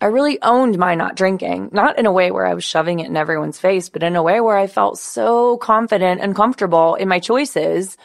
I 0.02 0.06
really 0.08 0.42
owned 0.42 0.78
my 0.78 0.96
not 0.96 1.16
drinking, 1.16 1.70
not 1.74 2.00
in 2.00 2.06
a 2.06 2.12
way 2.12 2.32
where 2.32 2.46
I 2.46 2.54
was 2.54 2.64
shoving 2.64 3.00
it 3.00 3.08
in 3.08 3.18
everyone's 3.18 3.60
face, 3.60 3.90
but 3.90 4.04
in 4.04 4.16
a 4.16 4.24
way 4.24 4.40
where 4.40 4.58
I 4.58 4.68
felt 4.68 4.98
so 4.98 5.58
confident 5.58 6.22
and 6.22 6.36
comfortable 6.36 6.96
in 6.96 7.10
my 7.10 7.20
choices 7.20 7.98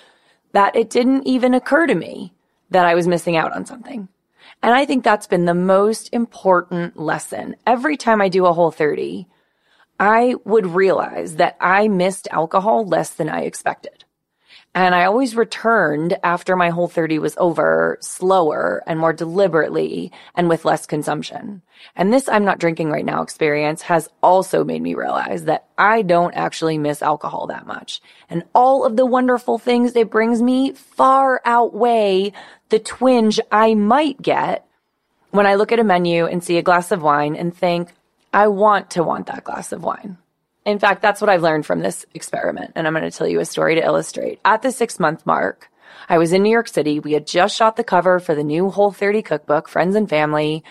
that 0.52 0.74
it 0.74 0.90
didn't 0.90 1.26
even 1.26 1.54
occur 1.54 1.86
to 1.86 1.94
me 1.94 2.32
that 2.70 2.86
I 2.86 2.94
was 2.94 3.06
missing 3.06 3.36
out 3.36 3.52
on 3.52 3.64
something. 3.64 4.08
And 4.62 4.74
I 4.74 4.84
think 4.84 5.04
that's 5.04 5.26
been 5.26 5.44
the 5.44 5.54
most 5.54 6.08
important 6.12 6.98
lesson. 6.98 7.56
Every 7.66 7.96
time 7.96 8.22
I 8.22 8.28
do 8.28 8.46
a 8.46 8.52
whole 8.52 8.70
30, 8.70 9.26
I 10.00 10.34
would 10.44 10.66
realize 10.66 11.36
that 11.36 11.56
I 11.60 11.88
missed 11.88 12.28
alcohol 12.30 12.86
less 12.86 13.10
than 13.10 13.28
I 13.28 13.42
expected. 13.42 14.03
And 14.76 14.92
I 14.92 15.04
always 15.04 15.36
returned 15.36 16.18
after 16.24 16.56
my 16.56 16.70
whole 16.70 16.88
30 16.88 17.20
was 17.20 17.36
over 17.38 17.96
slower 18.00 18.82
and 18.88 18.98
more 18.98 19.12
deliberately 19.12 20.10
and 20.34 20.48
with 20.48 20.64
less 20.64 20.84
consumption. 20.84 21.62
And 21.94 22.12
this 22.12 22.28
I'm 22.28 22.44
not 22.44 22.58
drinking 22.58 22.90
right 22.90 23.04
now 23.04 23.22
experience 23.22 23.82
has 23.82 24.08
also 24.20 24.64
made 24.64 24.82
me 24.82 24.94
realize 24.94 25.44
that 25.44 25.68
I 25.78 26.02
don't 26.02 26.34
actually 26.34 26.78
miss 26.78 27.02
alcohol 27.02 27.46
that 27.46 27.68
much. 27.68 28.00
And 28.28 28.42
all 28.52 28.84
of 28.84 28.96
the 28.96 29.06
wonderful 29.06 29.58
things 29.58 29.94
it 29.94 30.10
brings 30.10 30.42
me 30.42 30.72
far 30.72 31.40
outweigh 31.44 32.32
the 32.70 32.80
twinge 32.80 33.38
I 33.52 33.74
might 33.74 34.20
get 34.20 34.66
when 35.30 35.46
I 35.46 35.54
look 35.54 35.70
at 35.70 35.78
a 35.78 35.84
menu 35.84 36.26
and 36.26 36.42
see 36.42 36.58
a 36.58 36.62
glass 36.62 36.90
of 36.90 37.02
wine 37.02 37.36
and 37.36 37.56
think, 37.56 37.92
I 38.32 38.48
want 38.48 38.90
to 38.90 39.04
want 39.04 39.28
that 39.28 39.44
glass 39.44 39.70
of 39.70 39.84
wine. 39.84 40.18
In 40.64 40.78
fact, 40.78 41.02
that's 41.02 41.20
what 41.20 41.28
I've 41.28 41.42
learned 41.42 41.66
from 41.66 41.80
this 41.80 42.06
experiment. 42.14 42.72
And 42.74 42.86
I'm 42.86 42.94
going 42.94 43.08
to 43.08 43.16
tell 43.16 43.28
you 43.28 43.40
a 43.40 43.44
story 43.44 43.74
to 43.74 43.84
illustrate. 43.84 44.40
At 44.44 44.62
the 44.62 44.72
six 44.72 44.98
month 44.98 45.26
mark, 45.26 45.70
I 46.08 46.18
was 46.18 46.32
in 46.32 46.42
New 46.42 46.50
York 46.50 46.68
City. 46.68 47.00
We 47.00 47.12
had 47.12 47.26
just 47.26 47.56
shot 47.56 47.76
the 47.76 47.84
cover 47.84 48.18
for 48.18 48.34
the 48.34 48.44
new 48.44 48.70
Whole 48.70 48.90
30 48.90 49.22
cookbook, 49.22 49.68
Friends 49.68 49.94
and 49.94 50.08
Family. 50.08 50.64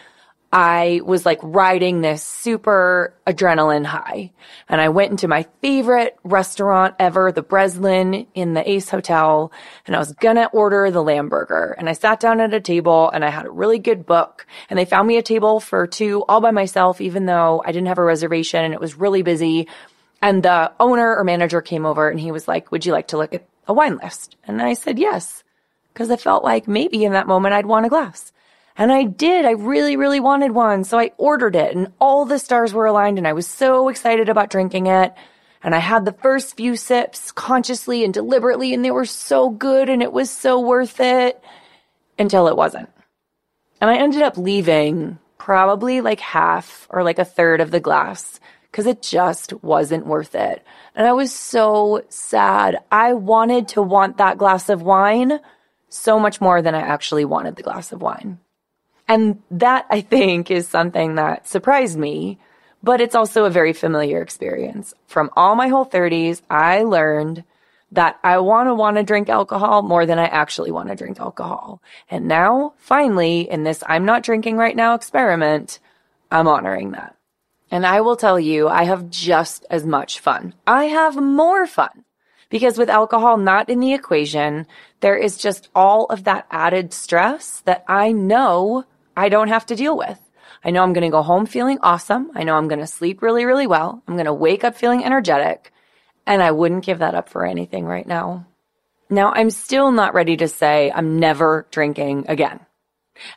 I 0.56 1.02
was 1.04 1.26
like 1.26 1.40
riding 1.42 2.02
this 2.02 2.22
super 2.22 3.16
adrenaline 3.26 3.88
high. 3.88 4.34
And 4.70 4.80
I 4.80 4.90
went 4.90 5.10
into 5.10 5.28
my 5.28 5.48
favorite 5.62 6.16
restaurant 6.24 6.94
ever, 7.00 7.32
the 7.32 7.42
Breslin 7.42 8.28
in 8.36 8.54
the 8.54 8.70
Ace 8.70 8.88
Hotel. 8.88 9.52
And 9.88 9.96
I 9.96 10.00
was 10.00 10.12
gonna 10.12 10.52
order 10.54 10.92
the 10.92 11.02
lamb 11.02 11.28
burger. 11.28 11.76
And 11.80 11.90
I 11.90 11.94
sat 11.94 12.20
down 12.20 12.40
at 12.40 12.54
a 12.54 12.62
table 12.62 13.10
and 13.10 13.26
I 13.26 13.30
had 13.30 13.48
a 13.48 13.50
really 13.50 13.80
good 13.80 14.06
book. 14.06 14.46
And 14.70 14.78
they 14.78 14.86
found 14.86 15.08
me 15.08 15.18
a 15.18 15.24
table 15.24 15.60
for 15.60 15.88
two 15.88 16.24
all 16.30 16.40
by 16.40 16.52
myself, 16.52 17.02
even 17.02 17.26
though 17.26 17.64
I 17.66 17.72
didn't 17.72 17.88
have 17.88 17.98
a 17.98 18.04
reservation 18.04 18.64
and 18.64 18.76
it 18.76 18.80
was 18.80 18.94
really 18.94 19.24
busy. 19.24 19.68
And 20.22 20.44
the 20.44 20.72
owner 20.80 21.16
or 21.16 21.24
manager 21.24 21.62
came 21.62 21.84
over 21.84 22.10
and 22.10 22.20
he 22.20 22.32
was 22.32 22.48
like, 22.48 22.72
would 22.72 22.86
you 22.86 22.92
like 22.92 23.08
to 23.08 23.18
look 23.18 23.34
at 23.34 23.48
a 23.68 23.74
wine 23.74 23.98
list? 23.98 24.36
And 24.46 24.62
I 24.62 24.76
said 24.76 25.00
yes. 25.00 25.44
Cause 25.96 26.12
I 26.12 26.18
felt 26.18 26.44
like 26.44 26.68
maybe 26.68 27.04
in 27.06 27.14
that 27.14 27.26
moment 27.26 27.56
I'd 27.56 27.66
want 27.66 27.88
a 27.88 27.90
glass. 27.90 28.33
And 28.76 28.92
I 28.92 29.04
did. 29.04 29.46
I 29.46 29.52
really, 29.52 29.96
really 29.96 30.20
wanted 30.20 30.52
one. 30.52 30.84
So 30.84 30.98
I 30.98 31.12
ordered 31.18 31.56
it 31.56 31.76
and 31.76 31.94
all 32.00 32.26
the 32.26 32.40
stars 32.40 32.74
were 32.74 32.86
aligned 32.86 33.18
and 33.18 33.28
I 33.28 33.34
was 33.34 33.48
so 33.48 33.90
excited 33.90 34.30
about 34.30 34.50
drinking 34.50 34.88
it. 34.88 35.14
And 35.62 35.74
I 35.76 35.80
had 35.80 36.06
the 36.06 36.12
first 36.12 36.58
few 36.58 36.76
sips 36.76 37.32
consciously 37.32 38.04
and 38.04 38.14
deliberately 38.14 38.74
and 38.74 38.84
they 38.84 38.92
were 38.92 39.06
so 39.06 39.50
good 39.50 39.90
and 39.90 40.02
it 40.02 40.12
was 40.12 40.30
so 40.30 40.60
worth 40.60 41.00
it 41.00 41.42
until 42.18 42.48
it 42.48 42.58
wasn't. 42.58 42.90
And 43.80 43.90
I 43.90 43.98
ended 43.98 44.22
up 44.22 44.38
leaving 44.38 45.20
probably 45.38 46.02
like 46.02 46.20
half 46.20 46.88
or 46.90 47.04
like 47.04 47.20
a 47.20 47.26
third 47.26 47.62
of 47.62 47.72
the 47.72 47.80
glass 47.80 48.40
because 48.72 48.88
it 48.88 49.04
just 49.04 49.54
wasn't 49.62 50.08
worth 50.08 50.34
it. 50.34 50.66
And 50.96 51.06
I 51.06 51.14
was 51.14 51.32
so 51.32 52.04
sad. 52.10 52.80
I 52.92 53.14
wanted 53.14 53.68
to 53.70 53.82
want 53.82 54.18
that 54.18 54.38
glass 54.38 54.68
of 54.70 54.82
wine 54.82 55.40
so 55.90 56.20
much 56.20 56.42
more 56.42 56.62
than 56.62 56.74
I 56.74 56.82
actually 56.82 57.24
wanted 57.24 57.56
the 57.56 57.64
glass 57.64 57.92
of 57.92 58.02
wine. 58.02 58.40
And 59.08 59.42
that 59.52 59.86
I 59.90 60.02
think 60.02 60.50
is 60.50 60.68
something 60.68 61.16
that 61.16 61.48
surprised 61.48 61.98
me, 61.98 62.40
but 62.82 63.02
it's 63.02 63.16
also 63.16 63.46
a 63.46 63.50
very 63.50 63.74
familiar 63.74 64.22
experience. 64.22 64.94
From 65.08 65.30
all 65.36 65.56
my 65.56 65.68
whole 65.68 65.86
30s, 65.86 66.42
I 66.50 66.84
learned 66.84 67.44
that 67.92 68.20
I 68.24 68.40
want 68.40 68.68
to 68.68 68.74
want 68.74 68.98
to 68.98 69.04
drink 69.04 69.30
alcohol 69.30 69.84
more 69.84 70.06
than 70.06 70.18
I 70.18 70.26
actually 70.26 70.72
want 70.72 70.90
to 70.90 70.96
drink 70.96 71.20
alcohol. 71.20 71.82
And 72.10 72.28
now, 72.28 72.74
finally, 72.78 73.50
in 73.50 73.64
this 73.64 73.84
I'm 73.88 74.06
not 74.06 74.24
drinking 74.24 74.58
right 74.58 74.76
now 74.76 74.96
experiment, 74.96 75.80
I'm 76.32 76.48
honoring 76.48 76.92
that. 76.92 77.16
And 77.70 77.86
I 77.86 78.02
will 78.02 78.16
tell 78.16 78.40
you, 78.40 78.68
I 78.68 78.84
have 78.84 79.10
just 79.10 79.66
as 79.70 79.86
much 79.86 80.20
fun. 80.20 80.54
I 80.66 80.86
have 80.86 81.16
more 81.16 81.68
fun 81.68 82.04
because 82.50 82.78
with 82.78 82.90
alcohol 82.90 83.38
not 83.38 83.70
in 83.70 83.80
the 83.80 83.94
equation, 83.94 84.68
there 85.00 85.18
is 85.18 85.38
just 85.38 85.70
all 85.74 86.06
of 86.06 86.24
that 86.24 86.46
added 86.52 86.94
stress 86.94 87.62
that 87.62 87.84
I 87.88 88.12
know 88.12 88.86
I 89.16 89.30
don't 89.30 89.50
have 89.50 89.66
to 89.68 89.76
deal 89.76 89.98
with. 89.98 90.20
I 90.64 90.72
know 90.72 90.84
I'm 90.84 90.94
going 90.94 91.04
to 91.04 91.10
go 91.10 91.22
home 91.22 91.46
feeling 91.46 91.80
awesome. 91.82 92.32
I 92.36 92.44
know 92.44 92.56
I'm 92.56 92.68
going 92.68 92.80
to 92.80 92.88
sleep 92.88 93.22
really, 93.22 93.46
really 93.46 93.68
well. 93.68 94.02
I'm 94.08 94.16
going 94.16 94.26
to 94.26 94.34
wake 94.34 94.64
up 94.64 94.76
feeling 94.76 95.04
energetic. 95.04 95.72
And 96.26 96.42
I 96.42 96.52
wouldn't 96.52 96.86
give 96.86 97.00
that 97.00 97.16
up 97.16 97.30
for 97.30 97.46
anything 97.46 97.86
right 97.86 98.08
now. 98.08 98.48
Now, 99.10 99.34
I'm 99.34 99.50
still 99.50 99.92
not 99.92 100.14
ready 100.14 100.38
to 100.38 100.48
say 100.48 100.92
I'm 100.92 101.20
never 101.20 101.68
drinking 101.70 102.26
again. 102.30 102.62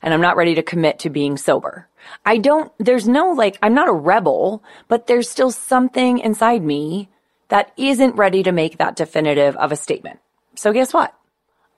And 0.01 0.15
I'm 0.15 0.21
not 0.21 0.37
ready 0.37 0.55
to 0.55 0.63
commit 0.63 1.01
to 1.01 1.11
being 1.11 1.37
sober. 1.37 1.89
I 2.25 2.39
don't, 2.39 2.73
there's 2.79 3.09
no 3.09 3.33
like, 3.33 3.59
I'm 3.61 3.75
not 3.75 3.89
a 3.89 3.93
rebel, 3.93 4.63
but 4.89 5.07
there's 5.07 5.29
still 5.29 5.51
something 5.51 6.19
inside 6.21 6.63
me 6.63 7.11
that 7.49 7.73
isn't 7.77 8.17
ready 8.17 8.43
to 8.45 8.53
make 8.53 8.79
that 8.79 8.97
definitive 8.97 9.57
of 9.57 9.73
a 9.73 9.77
statement. 9.77 10.21
So 10.55 10.73
guess 10.73 10.95
what? 10.95 11.15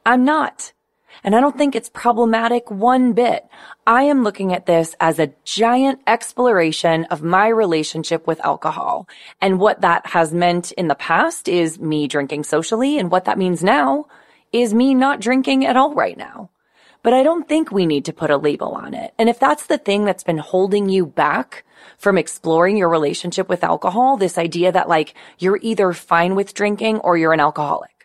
I'm 0.06 0.24
not. 0.24 0.72
And 1.24 1.34
I 1.34 1.40
don't 1.40 1.56
think 1.56 1.74
it's 1.74 1.88
problematic 1.88 2.70
one 2.70 3.12
bit. 3.12 3.46
I 3.86 4.04
am 4.04 4.22
looking 4.22 4.52
at 4.52 4.66
this 4.66 4.94
as 5.00 5.18
a 5.18 5.32
giant 5.44 6.00
exploration 6.06 7.04
of 7.06 7.22
my 7.22 7.48
relationship 7.48 8.26
with 8.26 8.44
alcohol. 8.44 9.08
And 9.40 9.58
what 9.58 9.80
that 9.80 10.06
has 10.08 10.32
meant 10.32 10.72
in 10.72 10.88
the 10.88 10.94
past 10.94 11.48
is 11.48 11.78
me 11.78 12.06
drinking 12.06 12.44
socially. 12.44 12.98
And 12.98 13.10
what 13.10 13.24
that 13.24 13.38
means 13.38 13.62
now 13.62 14.06
is 14.52 14.72
me 14.74 14.94
not 14.94 15.20
drinking 15.20 15.64
at 15.64 15.76
all 15.76 15.94
right 15.94 16.16
now. 16.16 16.50
But 17.02 17.14
I 17.14 17.22
don't 17.22 17.48
think 17.48 17.70
we 17.70 17.86
need 17.86 18.04
to 18.06 18.12
put 18.12 18.30
a 18.30 18.36
label 18.36 18.72
on 18.74 18.92
it. 18.92 19.14
And 19.18 19.28
if 19.28 19.38
that's 19.38 19.66
the 19.66 19.78
thing 19.78 20.04
that's 20.04 20.24
been 20.24 20.38
holding 20.38 20.88
you 20.88 21.06
back 21.06 21.64
from 21.96 22.18
exploring 22.18 22.76
your 22.76 22.88
relationship 22.88 23.48
with 23.48 23.64
alcohol, 23.64 24.16
this 24.16 24.36
idea 24.36 24.72
that 24.72 24.88
like 24.88 25.14
you're 25.38 25.60
either 25.62 25.92
fine 25.92 26.34
with 26.34 26.54
drinking 26.54 26.98
or 26.98 27.16
you're 27.16 27.32
an 27.32 27.40
alcoholic 27.40 27.97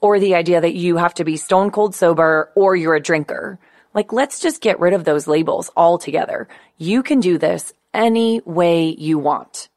or 0.00 0.18
the 0.18 0.34
idea 0.34 0.60
that 0.60 0.74
you 0.74 0.96
have 0.96 1.14
to 1.14 1.24
be 1.24 1.36
stone 1.36 1.70
cold 1.70 1.94
sober 1.94 2.50
or 2.54 2.74
you're 2.74 2.94
a 2.94 3.02
drinker. 3.02 3.58
Like, 3.92 4.12
let's 4.12 4.40
just 4.40 4.60
get 4.60 4.80
rid 4.80 4.94
of 4.94 5.04
those 5.04 5.26
labels 5.26 5.70
altogether. 5.76 6.48
You 6.78 7.02
can 7.02 7.20
do 7.20 7.38
this 7.38 7.72
any 7.92 8.40
way 8.44 8.88
you 8.88 9.18
want. 9.18 9.68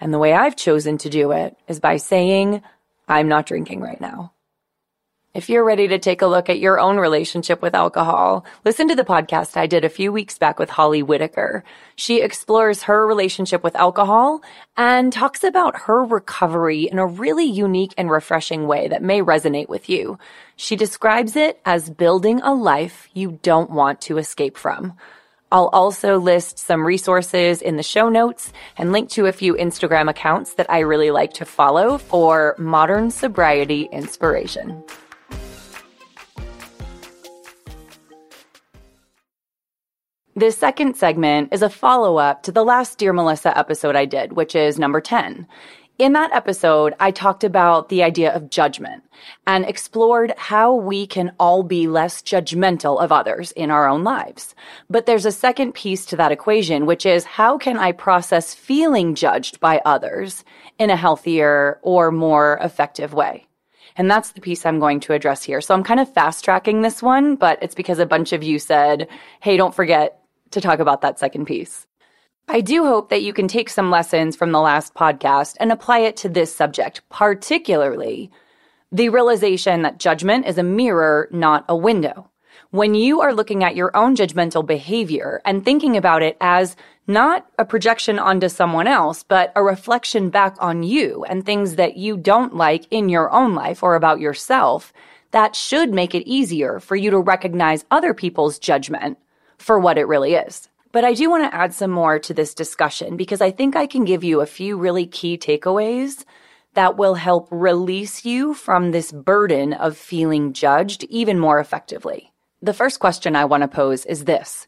And 0.00 0.12
the 0.12 0.18
way 0.18 0.34
I've 0.34 0.56
chosen 0.56 0.98
to 0.98 1.08
do 1.08 1.32
it 1.32 1.56
is 1.68 1.80
by 1.80 1.96
saying, 1.96 2.62
I'm 3.08 3.28
not 3.28 3.46
drinking 3.46 3.80
right 3.80 4.00
now. 4.00 4.33
If 5.34 5.48
you're 5.48 5.64
ready 5.64 5.88
to 5.88 5.98
take 5.98 6.22
a 6.22 6.28
look 6.28 6.48
at 6.48 6.60
your 6.60 6.78
own 6.78 6.96
relationship 6.96 7.60
with 7.60 7.74
alcohol, 7.74 8.44
listen 8.64 8.86
to 8.86 8.94
the 8.94 9.02
podcast 9.02 9.56
I 9.56 9.66
did 9.66 9.84
a 9.84 9.88
few 9.88 10.12
weeks 10.12 10.38
back 10.38 10.60
with 10.60 10.70
Holly 10.70 11.02
Whitaker. 11.02 11.64
She 11.96 12.20
explores 12.20 12.84
her 12.84 13.04
relationship 13.04 13.64
with 13.64 13.74
alcohol 13.74 14.42
and 14.76 15.12
talks 15.12 15.42
about 15.42 15.76
her 15.82 16.04
recovery 16.04 16.82
in 16.84 17.00
a 17.00 17.06
really 17.06 17.46
unique 17.46 17.94
and 17.98 18.12
refreshing 18.12 18.68
way 18.68 18.86
that 18.86 19.02
may 19.02 19.22
resonate 19.22 19.68
with 19.68 19.88
you. 19.88 20.20
She 20.54 20.76
describes 20.76 21.34
it 21.34 21.60
as 21.64 21.90
building 21.90 22.40
a 22.40 22.54
life 22.54 23.08
you 23.12 23.40
don't 23.42 23.70
want 23.70 24.02
to 24.02 24.18
escape 24.18 24.56
from. 24.56 24.92
I'll 25.50 25.66
also 25.72 26.16
list 26.16 26.60
some 26.60 26.86
resources 26.86 27.60
in 27.60 27.76
the 27.76 27.82
show 27.82 28.08
notes 28.08 28.52
and 28.76 28.92
link 28.92 29.10
to 29.10 29.26
a 29.26 29.32
few 29.32 29.54
Instagram 29.54 30.08
accounts 30.08 30.54
that 30.54 30.70
I 30.70 30.80
really 30.80 31.10
like 31.10 31.32
to 31.34 31.44
follow 31.44 31.98
for 31.98 32.54
modern 32.56 33.10
sobriety 33.10 33.88
inspiration. 33.90 34.84
This 40.36 40.58
second 40.58 40.96
segment 40.96 41.50
is 41.52 41.62
a 41.62 41.70
follow 41.70 42.16
up 42.16 42.42
to 42.42 42.50
the 42.50 42.64
last 42.64 42.98
Dear 42.98 43.12
Melissa 43.12 43.56
episode 43.56 43.94
I 43.94 44.04
did, 44.04 44.32
which 44.32 44.56
is 44.56 44.80
number 44.80 45.00
10. 45.00 45.46
In 46.00 46.12
that 46.14 46.32
episode, 46.32 46.92
I 46.98 47.12
talked 47.12 47.44
about 47.44 47.88
the 47.88 48.02
idea 48.02 48.34
of 48.34 48.50
judgment 48.50 49.04
and 49.46 49.64
explored 49.64 50.34
how 50.36 50.74
we 50.74 51.06
can 51.06 51.36
all 51.38 51.62
be 51.62 51.86
less 51.86 52.20
judgmental 52.20 53.00
of 53.00 53.12
others 53.12 53.52
in 53.52 53.70
our 53.70 53.88
own 53.88 54.02
lives. 54.02 54.56
But 54.90 55.06
there's 55.06 55.24
a 55.24 55.30
second 55.30 55.72
piece 55.72 56.04
to 56.06 56.16
that 56.16 56.32
equation, 56.32 56.84
which 56.84 57.06
is 57.06 57.22
how 57.22 57.56
can 57.56 57.78
I 57.78 57.92
process 57.92 58.54
feeling 58.54 59.14
judged 59.14 59.60
by 59.60 59.80
others 59.84 60.42
in 60.80 60.90
a 60.90 60.96
healthier 60.96 61.78
or 61.82 62.10
more 62.10 62.58
effective 62.60 63.14
way? 63.14 63.46
And 63.94 64.10
that's 64.10 64.32
the 64.32 64.40
piece 64.40 64.66
I'm 64.66 64.80
going 64.80 64.98
to 64.98 65.12
address 65.12 65.44
here. 65.44 65.60
So 65.60 65.74
I'm 65.74 65.84
kind 65.84 66.00
of 66.00 66.12
fast 66.12 66.44
tracking 66.44 66.82
this 66.82 67.04
one, 67.04 67.36
but 67.36 67.62
it's 67.62 67.76
because 67.76 68.00
a 68.00 68.06
bunch 68.06 68.32
of 68.32 68.42
you 68.42 68.58
said, 68.58 69.06
Hey, 69.40 69.56
don't 69.56 69.72
forget 69.72 70.23
to 70.54 70.60
talk 70.60 70.78
about 70.78 71.02
that 71.02 71.18
second 71.18 71.44
piece. 71.44 71.86
I 72.48 72.60
do 72.60 72.84
hope 72.84 73.08
that 73.08 73.22
you 73.22 73.32
can 73.32 73.48
take 73.48 73.70
some 73.70 73.90
lessons 73.90 74.36
from 74.36 74.52
the 74.52 74.60
last 74.60 74.94
podcast 74.94 75.56
and 75.60 75.72
apply 75.72 76.00
it 76.00 76.16
to 76.18 76.28
this 76.28 76.54
subject, 76.54 77.00
particularly 77.08 78.30
the 78.92 79.08
realization 79.08 79.82
that 79.82 79.98
judgment 79.98 80.46
is 80.46 80.58
a 80.58 80.62
mirror, 80.62 81.28
not 81.30 81.64
a 81.68 81.76
window. 81.76 82.30
When 82.70 82.94
you 82.94 83.20
are 83.20 83.32
looking 83.32 83.64
at 83.64 83.76
your 83.76 83.96
own 83.96 84.14
judgmental 84.14 84.66
behavior 84.66 85.40
and 85.44 85.64
thinking 85.64 85.96
about 85.96 86.22
it 86.22 86.36
as 86.40 86.76
not 87.06 87.46
a 87.58 87.64
projection 87.64 88.18
onto 88.18 88.48
someone 88.48 88.86
else, 88.86 89.22
but 89.22 89.52
a 89.56 89.62
reflection 89.62 90.28
back 90.28 90.56
on 90.58 90.82
you 90.82 91.24
and 91.24 91.44
things 91.44 91.76
that 91.76 91.96
you 91.96 92.16
don't 92.16 92.56
like 92.56 92.86
in 92.90 93.08
your 93.08 93.30
own 93.30 93.54
life 93.54 93.82
or 93.82 93.94
about 93.94 94.20
yourself, 94.20 94.92
that 95.30 95.56
should 95.56 95.92
make 95.92 96.14
it 96.14 96.28
easier 96.28 96.78
for 96.78 96.94
you 96.94 97.10
to 97.10 97.18
recognize 97.18 97.84
other 97.90 98.14
people's 98.14 98.58
judgment 98.58 99.18
for 99.64 99.78
what 99.78 99.96
it 99.96 100.06
really 100.06 100.34
is. 100.34 100.68
But 100.92 101.04
I 101.04 101.14
do 101.14 101.30
want 101.30 101.50
to 101.50 101.56
add 101.56 101.72
some 101.72 101.90
more 101.90 102.18
to 102.18 102.34
this 102.34 102.54
discussion 102.54 103.16
because 103.16 103.40
I 103.40 103.50
think 103.50 103.74
I 103.74 103.86
can 103.86 104.04
give 104.04 104.22
you 104.22 104.40
a 104.40 104.46
few 104.46 104.76
really 104.76 105.06
key 105.06 105.38
takeaways 105.38 106.24
that 106.74 106.98
will 106.98 107.14
help 107.14 107.48
release 107.50 108.24
you 108.26 108.52
from 108.52 108.90
this 108.90 109.10
burden 109.10 109.72
of 109.72 109.96
feeling 109.96 110.52
judged 110.52 111.04
even 111.04 111.38
more 111.38 111.58
effectively. 111.58 112.32
The 112.60 112.74
first 112.74 113.00
question 113.00 113.34
I 113.34 113.46
want 113.46 113.62
to 113.62 113.68
pose 113.68 114.04
is 114.04 114.24
this. 114.24 114.66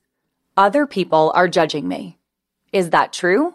Other 0.57 0.87
people 0.87 1.31
are 1.35 1.47
judging 1.47 1.87
me. 1.87 2.19
Is 2.73 2.91
that 2.91 3.13
true? 3.13 3.55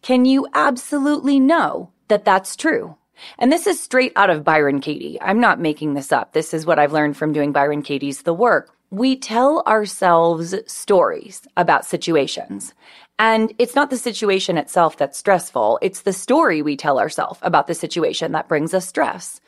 Can 0.00 0.24
you 0.24 0.48
absolutely 0.54 1.38
know 1.38 1.92
that 2.08 2.24
that's 2.24 2.56
true? 2.56 2.96
And 3.38 3.52
this 3.52 3.66
is 3.66 3.78
straight 3.82 4.12
out 4.16 4.30
of 4.30 4.44
Byron 4.44 4.80
Katie. 4.80 5.20
I'm 5.20 5.40
not 5.40 5.60
making 5.60 5.94
this 5.94 6.12
up. 6.12 6.32
This 6.32 6.54
is 6.54 6.64
what 6.64 6.78
I've 6.78 6.92
learned 6.92 7.16
from 7.16 7.32
doing 7.32 7.52
Byron 7.52 7.82
Katie's 7.82 8.22
The 8.22 8.32
Work 8.32 8.74
we 8.90 9.16
tell 9.16 9.62
ourselves 9.66 10.54
stories 10.66 11.42
about 11.56 11.84
situations. 11.84 12.72
And 13.18 13.52
it's 13.58 13.74
not 13.74 13.90
the 13.90 13.98
situation 13.98 14.56
itself 14.56 14.96
that's 14.96 15.18
stressful. 15.18 15.78
It's 15.82 16.02
the 16.02 16.12
story 16.12 16.62
we 16.62 16.76
tell 16.76 16.98
ourselves 16.98 17.38
about 17.42 17.66
the 17.66 17.74
situation 17.74 18.32
that 18.32 18.48
brings 18.48 18.72
us 18.72 18.86
stress. 18.86 19.40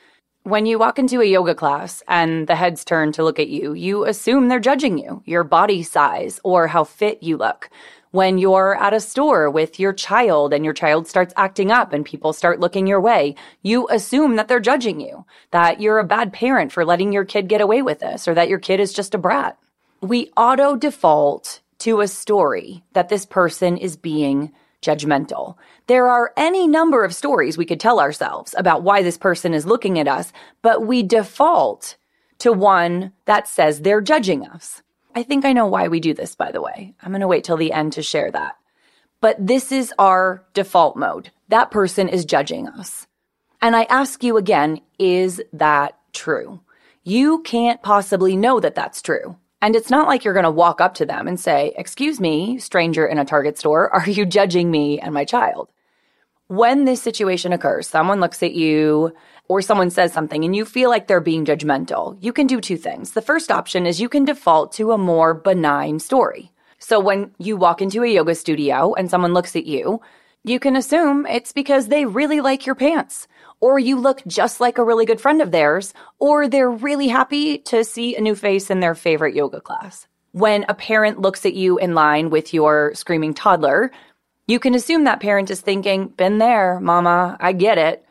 When 0.42 0.66
you 0.66 0.78
walk 0.78 0.98
into 0.98 1.20
a 1.20 1.26
yoga 1.26 1.54
class 1.54 2.02
and 2.08 2.46
the 2.46 2.56
heads 2.56 2.84
turn 2.84 3.12
to 3.12 3.22
look 3.22 3.38
at 3.38 3.48
you, 3.48 3.72
you 3.74 4.06
assume 4.06 4.48
they're 4.48 4.58
judging 4.58 4.98
you, 4.98 5.22
your 5.24 5.44
body 5.44 5.82
size, 5.82 6.40
or 6.44 6.66
how 6.66 6.84
fit 6.84 7.22
you 7.22 7.36
look. 7.36 7.70
When 8.12 8.38
you're 8.38 8.74
at 8.74 8.94
a 8.94 9.00
store 9.00 9.48
with 9.50 9.78
your 9.78 9.92
child 9.92 10.52
and 10.52 10.64
your 10.64 10.74
child 10.74 11.06
starts 11.06 11.32
acting 11.36 11.70
up 11.70 11.92
and 11.92 12.04
people 12.04 12.32
start 12.32 12.60
looking 12.60 12.86
your 12.86 13.00
way, 13.00 13.34
you 13.62 13.86
assume 13.88 14.36
that 14.36 14.48
they're 14.48 14.60
judging 14.60 15.00
you, 15.00 15.24
that 15.52 15.80
you're 15.80 15.98
a 15.98 16.04
bad 16.04 16.32
parent 16.32 16.72
for 16.72 16.84
letting 16.84 17.12
your 17.12 17.24
kid 17.24 17.48
get 17.48 17.60
away 17.60 17.82
with 17.82 18.00
this, 18.00 18.26
or 18.26 18.34
that 18.34 18.48
your 18.48 18.58
kid 18.58 18.80
is 18.80 18.92
just 18.92 19.14
a 19.14 19.18
brat. 19.18 19.56
We 20.00 20.30
auto 20.36 20.76
default 20.76 21.60
to 21.80 22.00
a 22.00 22.08
story 22.08 22.82
that 22.92 23.08
this 23.08 23.24
person 23.24 23.76
is 23.76 23.96
being 23.96 24.52
judgmental. 24.82 25.56
There 25.86 26.08
are 26.08 26.32
any 26.36 26.66
number 26.66 27.04
of 27.04 27.14
stories 27.14 27.56
we 27.56 27.66
could 27.66 27.80
tell 27.80 28.00
ourselves 28.00 28.54
about 28.56 28.82
why 28.82 29.02
this 29.02 29.18
person 29.18 29.54
is 29.54 29.66
looking 29.66 29.98
at 29.98 30.08
us, 30.08 30.32
but 30.62 30.86
we 30.86 31.02
default 31.02 31.96
to 32.38 32.52
one 32.52 33.12
that 33.26 33.46
says 33.46 33.82
they're 33.82 34.00
judging 34.00 34.46
us. 34.46 34.82
I 35.14 35.22
think 35.22 35.44
I 35.44 35.52
know 35.52 35.66
why 35.66 35.88
we 35.88 36.00
do 36.00 36.14
this, 36.14 36.34
by 36.34 36.52
the 36.52 36.62
way. 36.62 36.94
I'm 37.02 37.10
going 37.10 37.20
to 37.20 37.28
wait 37.28 37.44
till 37.44 37.56
the 37.56 37.72
end 37.72 37.94
to 37.94 38.02
share 38.02 38.30
that. 38.30 38.56
But 39.20 39.44
this 39.44 39.72
is 39.72 39.92
our 39.98 40.44
default 40.54 40.96
mode. 40.96 41.30
That 41.48 41.70
person 41.70 42.08
is 42.08 42.24
judging 42.24 42.68
us. 42.68 43.06
And 43.60 43.76
I 43.76 43.82
ask 43.84 44.22
you 44.22 44.36
again, 44.36 44.80
is 44.98 45.42
that 45.52 45.98
true? 46.12 46.60
You 47.02 47.42
can't 47.42 47.82
possibly 47.82 48.36
know 48.36 48.60
that 48.60 48.74
that's 48.74 49.02
true. 49.02 49.36
And 49.62 49.76
it's 49.76 49.90
not 49.90 50.08
like 50.08 50.24
you're 50.24 50.34
going 50.34 50.44
to 50.44 50.50
walk 50.50 50.80
up 50.80 50.94
to 50.94 51.06
them 51.06 51.28
and 51.28 51.38
say, 51.38 51.74
Excuse 51.76 52.18
me, 52.18 52.58
stranger 52.58 53.06
in 53.06 53.18
a 53.18 53.24
Target 53.24 53.58
store, 53.58 53.90
are 53.94 54.08
you 54.08 54.24
judging 54.24 54.70
me 54.70 54.98
and 55.00 55.12
my 55.12 55.24
child? 55.24 55.68
When 56.46 56.84
this 56.84 57.02
situation 57.02 57.52
occurs, 57.52 57.86
someone 57.86 58.20
looks 58.20 58.42
at 58.42 58.54
you 58.54 59.14
or 59.50 59.60
someone 59.60 59.90
says 59.90 60.12
something 60.12 60.44
and 60.44 60.54
you 60.54 60.64
feel 60.64 60.88
like 60.90 61.08
they're 61.08 61.20
being 61.20 61.44
judgmental, 61.44 62.16
you 62.20 62.32
can 62.32 62.46
do 62.46 62.60
two 62.60 62.76
things. 62.76 63.10
The 63.10 63.20
first 63.20 63.50
option 63.50 63.84
is 63.84 64.00
you 64.00 64.08
can 64.08 64.24
default 64.24 64.70
to 64.74 64.92
a 64.92 64.98
more 64.98 65.34
benign 65.34 65.98
story. 65.98 66.52
So 66.78 67.00
when 67.00 67.32
you 67.36 67.56
walk 67.56 67.82
into 67.82 68.04
a 68.04 68.06
yoga 68.06 68.36
studio 68.36 68.94
and 68.94 69.10
someone 69.10 69.34
looks 69.34 69.56
at 69.56 69.66
you, 69.66 70.00
you 70.44 70.60
can 70.60 70.76
assume 70.76 71.26
it's 71.26 71.52
because 71.52 71.88
they 71.88 72.04
really 72.04 72.40
like 72.40 72.64
your 72.64 72.76
pants, 72.76 73.26
or 73.58 73.80
you 73.80 73.98
look 73.98 74.22
just 74.24 74.60
like 74.60 74.78
a 74.78 74.84
really 74.84 75.04
good 75.04 75.20
friend 75.20 75.42
of 75.42 75.50
theirs, 75.50 75.94
or 76.20 76.46
they're 76.46 76.70
really 76.70 77.08
happy 77.08 77.58
to 77.58 77.82
see 77.82 78.14
a 78.14 78.20
new 78.20 78.36
face 78.36 78.70
in 78.70 78.78
their 78.78 78.94
favorite 78.94 79.34
yoga 79.34 79.60
class. 79.60 80.06
When 80.30 80.64
a 80.68 80.74
parent 80.74 81.20
looks 81.20 81.44
at 81.44 81.54
you 81.54 81.76
in 81.76 81.96
line 81.96 82.30
with 82.30 82.54
your 82.54 82.94
screaming 82.94 83.34
toddler, 83.34 83.90
you 84.46 84.60
can 84.60 84.76
assume 84.76 85.04
that 85.04 85.18
parent 85.18 85.50
is 85.50 85.60
thinking, 85.60 86.06
been 86.06 86.38
there, 86.38 86.78
mama, 86.78 87.36
I 87.40 87.50
get 87.50 87.78
it. 87.78 88.06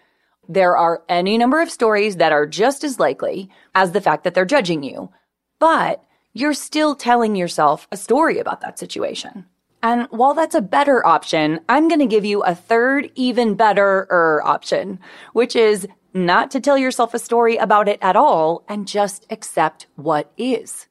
There 0.51 0.75
are 0.75 1.03
any 1.07 1.37
number 1.37 1.61
of 1.61 1.69
stories 1.69 2.15
that 2.15 2.31
are 2.31 2.47
just 2.47 2.83
as 2.83 2.99
likely 2.99 3.51
as 3.75 3.91
the 3.91 4.01
fact 4.01 4.23
that 4.23 4.33
they're 4.33 4.45
judging 4.45 4.81
you, 4.81 5.11
but 5.59 6.03
you're 6.33 6.55
still 6.55 6.95
telling 6.95 7.35
yourself 7.35 7.87
a 7.91 7.97
story 7.97 8.39
about 8.39 8.61
that 8.61 8.79
situation. 8.79 9.45
And 9.83 10.07
while 10.09 10.33
that's 10.33 10.55
a 10.55 10.61
better 10.61 11.05
option, 11.05 11.59
I'm 11.69 11.87
going 11.87 11.99
to 11.99 12.07
give 12.07 12.25
you 12.25 12.41
a 12.41 12.55
third, 12.55 13.11
even 13.13 13.53
better 13.53 14.07
er 14.09 14.41
option, 14.43 14.99
which 15.33 15.55
is 15.55 15.87
not 16.15 16.49
to 16.51 16.59
tell 16.59 16.79
yourself 16.79 17.13
a 17.13 17.19
story 17.19 17.57
about 17.57 17.87
it 17.87 17.99
at 18.01 18.15
all 18.15 18.63
and 18.67 18.87
just 18.87 19.27
accept 19.29 19.85
what 19.97 20.31
is. 20.35 20.87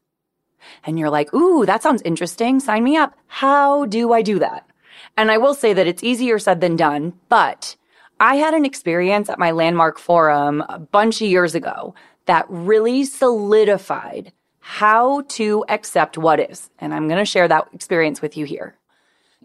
And 0.84 1.00
you're 1.00 1.10
like, 1.10 1.34
ooh, 1.34 1.66
that 1.66 1.82
sounds 1.82 2.02
interesting. 2.02 2.60
Sign 2.60 2.84
me 2.84 2.96
up. 2.96 3.14
How 3.26 3.86
do 3.86 4.12
I 4.12 4.22
do 4.22 4.38
that? 4.38 4.70
And 5.16 5.32
I 5.32 5.38
will 5.38 5.54
say 5.54 5.72
that 5.72 5.88
it's 5.88 6.04
easier 6.04 6.38
said 6.38 6.60
than 6.60 6.76
done, 6.76 7.14
but 7.28 7.74
I 8.20 8.36
had 8.36 8.54
an 8.54 8.64
experience 8.64 9.28
at 9.28 9.38
my 9.38 9.52
landmark 9.52 9.98
forum 9.98 10.64
a 10.68 10.78
bunch 10.78 11.22
of 11.22 11.28
years 11.28 11.54
ago 11.54 11.94
that 12.26 12.46
really 12.48 13.04
solidified 13.04 14.32
how 14.60 15.22
to 15.22 15.64
accept 15.68 16.18
what 16.18 16.40
is. 16.40 16.68
And 16.78 16.92
I'm 16.92 17.08
going 17.08 17.18
to 17.18 17.24
share 17.24 17.48
that 17.48 17.68
experience 17.72 18.20
with 18.20 18.36
you 18.36 18.44
here. 18.44 18.76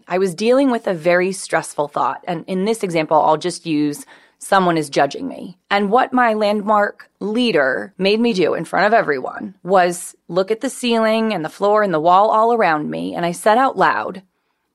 I 0.06 0.18
was 0.18 0.34
dealing 0.34 0.70
with 0.70 0.86
a 0.86 0.94
very 0.94 1.32
stressful 1.32 1.88
thought. 1.88 2.22
And 2.26 2.44
in 2.46 2.64
this 2.64 2.82
example, 2.82 3.16
I'll 3.16 3.38
just 3.38 3.64
use 3.64 4.04
someone 4.38 4.76
is 4.76 4.90
judging 4.90 5.26
me. 5.26 5.56
And 5.70 5.90
what 5.90 6.12
my 6.12 6.34
landmark 6.34 7.08
leader 7.20 7.94
made 7.96 8.20
me 8.20 8.32
do 8.32 8.54
in 8.54 8.66
front 8.66 8.86
of 8.86 8.92
everyone 8.92 9.54
was 9.62 10.14
look 10.28 10.50
at 10.50 10.60
the 10.60 10.68
ceiling 10.68 11.32
and 11.32 11.44
the 11.44 11.48
floor 11.48 11.82
and 11.82 11.94
the 11.94 12.00
wall 12.00 12.30
all 12.30 12.52
around 12.52 12.90
me. 12.90 13.14
And 13.14 13.24
I 13.24 13.32
said 13.32 13.56
out 13.56 13.78
loud, 13.78 14.22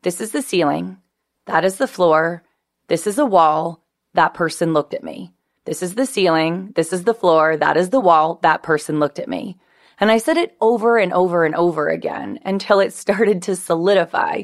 This 0.01 0.19
is 0.19 0.31
the 0.31 0.41
ceiling. 0.41 0.97
That 1.45 1.63
is 1.63 1.77
the 1.77 1.87
floor. 1.87 2.43
This 2.87 3.05
is 3.05 3.19
a 3.19 3.25
wall. 3.25 3.83
That 4.13 4.33
person 4.33 4.73
looked 4.73 4.93
at 4.93 5.03
me. 5.03 5.31
This 5.65 5.83
is 5.83 5.95
the 5.95 6.05
ceiling. 6.05 6.71
This 6.75 6.91
is 6.91 7.03
the 7.03 7.13
floor. 7.13 7.55
That 7.55 7.77
is 7.77 7.89
the 7.89 7.99
wall. 7.99 8.39
That 8.41 8.63
person 8.63 8.99
looked 8.99 9.19
at 9.19 9.27
me. 9.29 9.57
And 9.99 10.09
I 10.09 10.17
said 10.17 10.37
it 10.37 10.55
over 10.61 10.97
and 10.97 11.13
over 11.13 11.43
and 11.43 11.53
over 11.55 11.89
again 11.89 12.39
until 12.43 12.79
it 12.79 12.93
started 13.03 13.41
to 13.43 13.55
solidify. 13.55 14.43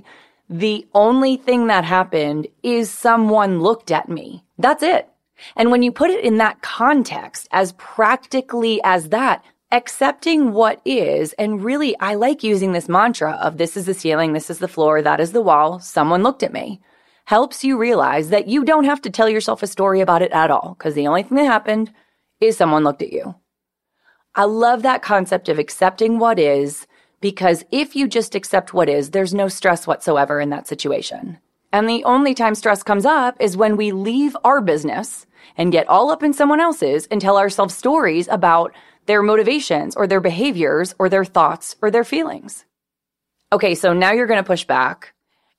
The 0.50 0.86
only 0.94 1.38
thing 1.38 1.68
that 1.68 1.84
happened 1.84 2.48
is 2.62 2.92
someone 2.92 3.62
looked 3.62 3.92
at 3.92 4.10
me. 4.10 4.44
That's 4.60 4.84
it. 4.84 5.10
And 5.56 5.72
when 5.72 5.82
you 5.82 5.92
put 5.92 6.12
it 6.12 6.24
in 6.24 6.38
that 6.38 6.62
context, 6.62 7.48
as 7.52 7.74
practically 7.74 8.80
as 8.84 9.10
that, 9.10 9.44
accepting 9.72 10.54
what 10.54 10.80
is, 10.86 11.34
and 11.34 11.64
really, 11.64 11.98
I 12.00 12.14
like 12.14 12.44
using 12.44 12.72
this 12.72 12.88
mantra 12.88 13.34
of 13.34 13.58
this 13.58 13.76
is 13.76 13.88
the 13.88 13.94
ceiling, 13.94 14.34
this 14.34 14.50
is 14.50 14.60
the 14.60 14.68
floor, 14.68 15.02
that 15.02 15.20
is 15.20 15.32
the 15.32 15.42
wall, 15.42 15.80
someone 15.80 16.24
looked 16.24 16.44
at 16.44 16.54
me 16.54 16.80
helps 17.26 17.64
you 17.64 17.78
realize 17.78 18.30
that 18.30 18.48
you 18.48 18.64
don't 18.64 18.86
have 18.86 19.02
to 19.02 19.10
tell 19.10 19.28
yourself 19.28 19.62
a 19.64 19.68
story 19.68 20.00
about 20.00 20.22
it 20.22 20.32
at 20.32 20.52
all, 20.52 20.76
because 20.78 20.94
the 20.94 21.08
only 21.08 21.24
thing 21.24 21.38
that 21.38 21.46
happened 21.46 21.92
is 22.40 22.56
someone 22.56 22.84
looked 22.84 23.02
at 23.02 23.12
you. 23.12 23.36
I 24.36 24.44
love 24.44 24.84
that 24.84 25.02
concept 25.02 25.50
of 25.50 25.58
accepting 25.58 26.20
what 26.20 26.38
is, 26.38 26.86
because 27.22 27.64
if 27.72 27.96
you 27.96 28.08
just 28.08 28.36
accept 28.36 28.74
what 28.74 28.90
is, 28.90 29.10
there's 29.10 29.34
no 29.34 29.48
stress 29.48 29.88
whatsoever 29.88 30.40
in 30.40 30.50
that 30.52 30.68
situation. 30.68 31.40
And 31.74 31.90
the 31.90 32.04
only 32.04 32.36
time 32.36 32.54
stress 32.54 32.84
comes 32.84 33.06
up 33.06 33.36
is 33.40 33.58
when 33.58 33.76
we 33.76 33.92
leave 33.92 34.38
our 34.44 34.62
business 34.62 35.26
and 35.58 35.72
get 35.72 35.90
all 35.90 36.12
up 36.12 36.22
in 36.22 36.32
someone 36.32 36.60
else's 36.60 37.08
and 37.08 37.20
tell 37.20 37.38
ourselves 37.38 37.76
stories 37.76 38.28
about 38.28 38.72
their 39.08 39.24
motivations 39.24 39.96
or 39.96 40.06
their 40.06 40.22
behaviors 40.22 40.94
or 41.00 41.10
their 41.10 41.26
thoughts 41.26 41.76
or 41.82 41.90
their 41.90 42.04
feelings. 42.04 42.66
Okay, 43.52 43.74
so 43.74 43.94
now 43.94 44.12
you're 44.12 44.28
going 44.28 44.44
to 44.44 44.48
push 44.48 44.66
back 44.66 45.15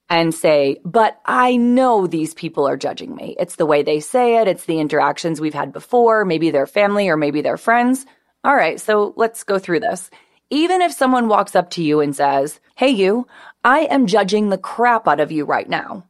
and 0.08 0.34
say, 0.34 0.80
but 0.84 1.20
I 1.24 1.56
know 1.56 2.06
these 2.06 2.34
people 2.34 2.66
are 2.66 2.76
judging 2.76 3.14
me. 3.14 3.34
It's 3.38 3.56
the 3.56 3.66
way 3.66 3.82
they 3.82 4.00
say 4.00 4.36
it. 4.40 4.48
It's 4.48 4.64
the 4.64 4.78
interactions 4.78 5.40
we've 5.40 5.54
had 5.54 5.72
before. 5.72 6.24
Maybe 6.24 6.50
they're 6.50 6.66
family 6.66 7.08
or 7.08 7.16
maybe 7.16 7.40
they're 7.40 7.56
friends. 7.56 8.06
All 8.44 8.54
right. 8.54 8.80
So 8.80 9.14
let's 9.16 9.42
go 9.42 9.58
through 9.58 9.80
this. 9.80 10.10
Even 10.50 10.80
if 10.80 10.92
someone 10.92 11.26
walks 11.26 11.56
up 11.56 11.70
to 11.70 11.82
you 11.82 12.00
and 12.00 12.14
says, 12.14 12.60
Hey, 12.76 12.90
you, 12.90 13.26
I 13.64 13.80
am 13.80 14.06
judging 14.06 14.48
the 14.48 14.58
crap 14.58 15.08
out 15.08 15.18
of 15.18 15.32
you 15.32 15.44
right 15.44 15.68
now. 15.68 16.04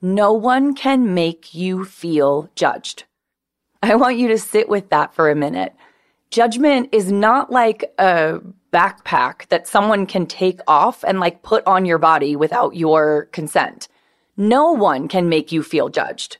No 0.00 0.32
one 0.32 0.74
can 0.74 1.12
make 1.12 1.54
you 1.54 1.84
feel 1.84 2.48
judged. 2.54 3.04
I 3.82 3.96
want 3.96 4.16
you 4.16 4.28
to 4.28 4.38
sit 4.38 4.68
with 4.68 4.88
that 4.90 5.12
for 5.14 5.30
a 5.30 5.34
minute. 5.34 5.74
Judgment 6.30 6.88
is 6.92 7.12
not 7.12 7.50
like 7.50 7.92
a 7.98 8.40
backpack 8.72 9.48
that 9.48 9.66
someone 9.66 10.06
can 10.06 10.26
take 10.26 10.60
off 10.66 11.04
and 11.04 11.20
like 11.20 11.42
put 11.42 11.66
on 11.66 11.84
your 11.84 11.98
body 11.98 12.36
without 12.36 12.76
your 12.76 13.26
consent. 13.32 13.88
No 14.36 14.72
one 14.72 15.08
can 15.08 15.28
make 15.28 15.52
you 15.52 15.62
feel 15.62 15.88
judged. 15.88 16.38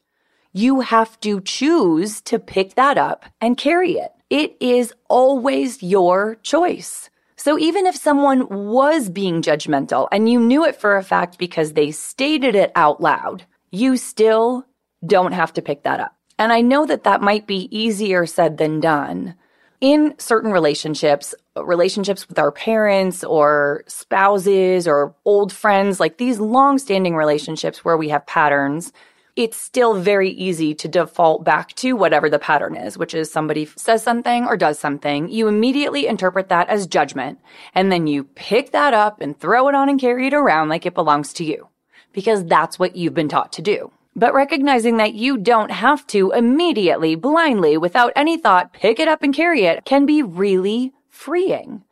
You 0.52 0.80
have 0.80 1.20
to 1.20 1.40
choose 1.40 2.20
to 2.22 2.38
pick 2.38 2.74
that 2.74 2.98
up 2.98 3.24
and 3.40 3.56
carry 3.56 3.92
it. 3.92 4.12
It 4.30 4.56
is 4.60 4.92
always 5.08 5.82
your 5.82 6.36
choice. 6.36 7.10
So 7.36 7.58
even 7.58 7.86
if 7.86 7.96
someone 7.96 8.48
was 8.48 9.08
being 9.08 9.42
judgmental 9.42 10.08
and 10.12 10.28
you 10.28 10.38
knew 10.38 10.64
it 10.64 10.76
for 10.76 10.96
a 10.96 11.02
fact 11.02 11.38
because 11.38 11.72
they 11.72 11.90
stated 11.90 12.54
it 12.54 12.70
out 12.74 13.00
loud, 13.00 13.44
you 13.70 13.96
still 13.96 14.66
don't 15.06 15.32
have 15.32 15.52
to 15.54 15.62
pick 15.62 15.84
that 15.84 16.00
up. 16.00 16.16
And 16.38 16.52
I 16.52 16.60
know 16.60 16.86
that 16.86 17.04
that 17.04 17.22
might 17.22 17.46
be 17.46 17.68
easier 17.70 18.26
said 18.26 18.58
than 18.58 18.80
done, 18.80 19.34
in 19.80 20.14
certain 20.18 20.52
relationships, 20.52 21.34
relationships 21.56 22.28
with 22.28 22.38
our 22.38 22.52
parents 22.52 23.24
or 23.24 23.82
spouses 23.86 24.86
or 24.86 25.14
old 25.24 25.52
friends, 25.52 25.98
like 25.98 26.18
these 26.18 26.38
long 26.38 26.78
standing 26.78 27.16
relationships 27.16 27.84
where 27.84 27.96
we 27.96 28.10
have 28.10 28.26
patterns, 28.26 28.92
it's 29.36 29.56
still 29.56 29.94
very 29.94 30.30
easy 30.30 30.74
to 30.74 30.88
default 30.88 31.44
back 31.44 31.72
to 31.76 31.94
whatever 31.94 32.28
the 32.28 32.38
pattern 32.38 32.76
is, 32.76 32.98
which 32.98 33.14
is 33.14 33.32
somebody 33.32 33.64
says 33.64 34.02
something 34.02 34.44
or 34.44 34.56
does 34.56 34.78
something. 34.78 35.28
You 35.30 35.48
immediately 35.48 36.06
interpret 36.06 36.50
that 36.50 36.68
as 36.68 36.86
judgment. 36.86 37.38
And 37.74 37.90
then 37.90 38.06
you 38.06 38.24
pick 38.24 38.72
that 38.72 38.92
up 38.92 39.20
and 39.20 39.38
throw 39.38 39.68
it 39.68 39.74
on 39.74 39.88
and 39.88 40.00
carry 40.00 40.26
it 40.26 40.34
around 40.34 40.68
like 40.68 40.84
it 40.84 40.94
belongs 40.94 41.32
to 41.34 41.44
you 41.44 41.68
because 42.12 42.44
that's 42.44 42.78
what 42.78 42.96
you've 42.96 43.14
been 43.14 43.28
taught 43.28 43.52
to 43.52 43.62
do 43.62 43.90
but 44.16 44.34
recognizing 44.34 44.96
that 44.96 45.14
you 45.14 45.38
don't 45.38 45.70
have 45.70 46.06
to 46.08 46.32
immediately, 46.32 47.14
blindly, 47.14 47.76
without 47.76 48.12
any 48.16 48.36
thought, 48.36 48.72
pick 48.72 48.98
it 48.98 49.08
up 49.08 49.22
and 49.22 49.34
carry 49.34 49.64
it 49.64 49.84
can 49.84 50.06
be 50.06 50.22
really 50.22 50.92
freeing. 51.08 51.84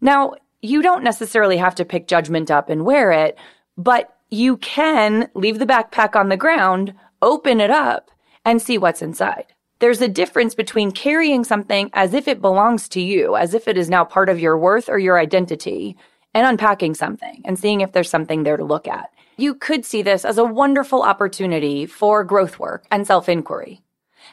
Now, 0.00 0.34
you 0.62 0.82
don't 0.82 1.04
necessarily 1.04 1.56
have 1.58 1.74
to 1.76 1.84
pick 1.84 2.06
judgment 2.06 2.50
up 2.50 2.70
and 2.70 2.84
wear 2.84 3.12
it, 3.12 3.36
but 3.76 4.16
you 4.30 4.56
can 4.58 5.28
leave 5.34 5.58
the 5.58 5.66
backpack 5.66 6.16
on 6.16 6.28
the 6.28 6.36
ground, 6.36 6.94
open 7.20 7.60
it 7.60 7.70
up, 7.70 8.10
and 8.44 8.60
see 8.60 8.78
what's 8.78 9.02
inside. 9.02 9.46
There's 9.80 10.00
a 10.00 10.08
difference 10.08 10.54
between 10.54 10.92
carrying 10.92 11.44
something 11.44 11.90
as 11.92 12.14
if 12.14 12.28
it 12.28 12.40
belongs 12.40 12.88
to 12.90 13.00
you, 13.00 13.36
as 13.36 13.54
if 13.54 13.68
it 13.68 13.76
is 13.76 13.90
now 13.90 14.04
part 14.04 14.28
of 14.28 14.40
your 14.40 14.56
worth 14.56 14.88
or 14.88 14.98
your 14.98 15.18
identity, 15.18 15.96
and 16.32 16.46
unpacking 16.46 16.94
something 16.94 17.42
and 17.44 17.58
seeing 17.58 17.80
if 17.80 17.92
there's 17.92 18.10
something 18.10 18.42
there 18.42 18.56
to 18.56 18.64
look 18.64 18.88
at. 18.88 19.10
You 19.36 19.54
could 19.54 19.84
see 19.84 20.02
this 20.02 20.24
as 20.24 20.38
a 20.38 20.44
wonderful 20.44 21.02
opportunity 21.02 21.86
for 21.86 22.24
growth 22.24 22.58
work 22.58 22.86
and 22.90 23.06
self 23.06 23.28
inquiry. 23.28 23.82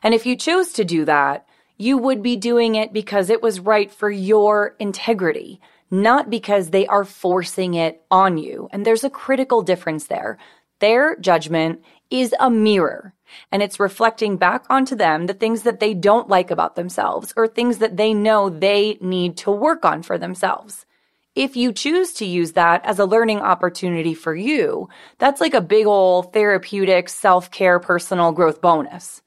And 0.03 0.13
if 0.13 0.25
you 0.25 0.35
chose 0.35 0.73
to 0.73 0.85
do 0.85 1.05
that, 1.05 1.47
you 1.77 1.97
would 1.97 2.21
be 2.21 2.35
doing 2.35 2.75
it 2.75 2.93
because 2.93 3.29
it 3.29 3.41
was 3.41 3.59
right 3.59 3.91
for 3.91 4.11
your 4.11 4.75
integrity, 4.79 5.59
not 5.89 6.29
because 6.29 6.69
they 6.69 6.85
are 6.87 7.03
forcing 7.03 7.73
it 7.73 8.03
on 8.11 8.37
you. 8.37 8.69
And 8.71 8.85
there's 8.85 9.03
a 9.03 9.09
critical 9.09 9.63
difference 9.63 10.05
there. 10.05 10.37
Their 10.79 11.15
judgment 11.17 11.83
is 12.11 12.35
a 12.39 12.51
mirror 12.51 13.13
and 13.51 13.63
it's 13.63 13.79
reflecting 13.79 14.37
back 14.37 14.65
onto 14.69 14.95
them 14.95 15.25
the 15.25 15.33
things 15.33 15.63
that 15.63 15.79
they 15.79 15.93
don't 15.93 16.29
like 16.29 16.51
about 16.51 16.75
themselves 16.75 17.33
or 17.35 17.47
things 17.47 17.79
that 17.79 17.97
they 17.97 18.13
know 18.13 18.49
they 18.49 18.97
need 19.01 19.37
to 19.37 19.51
work 19.51 19.85
on 19.85 20.03
for 20.03 20.17
themselves. 20.17 20.85
If 21.36 21.56
you 21.56 21.72
choose 21.72 22.12
to 22.13 22.26
use 22.26 22.52
that 22.54 22.86
as 22.86 23.00
a 23.00 23.06
learning 23.06 23.39
opportunity 23.39 24.13
for 24.13 24.36
you, 24.36 24.89
that's 25.17 25.39
like 25.39 25.54
a 25.54 25.62
big 25.62 25.86
old 25.86 26.34
therapeutic 26.34 27.08
self-care 27.08 27.80
personal 27.80 28.34
growth 28.34 28.60
bonus. 28.60 29.22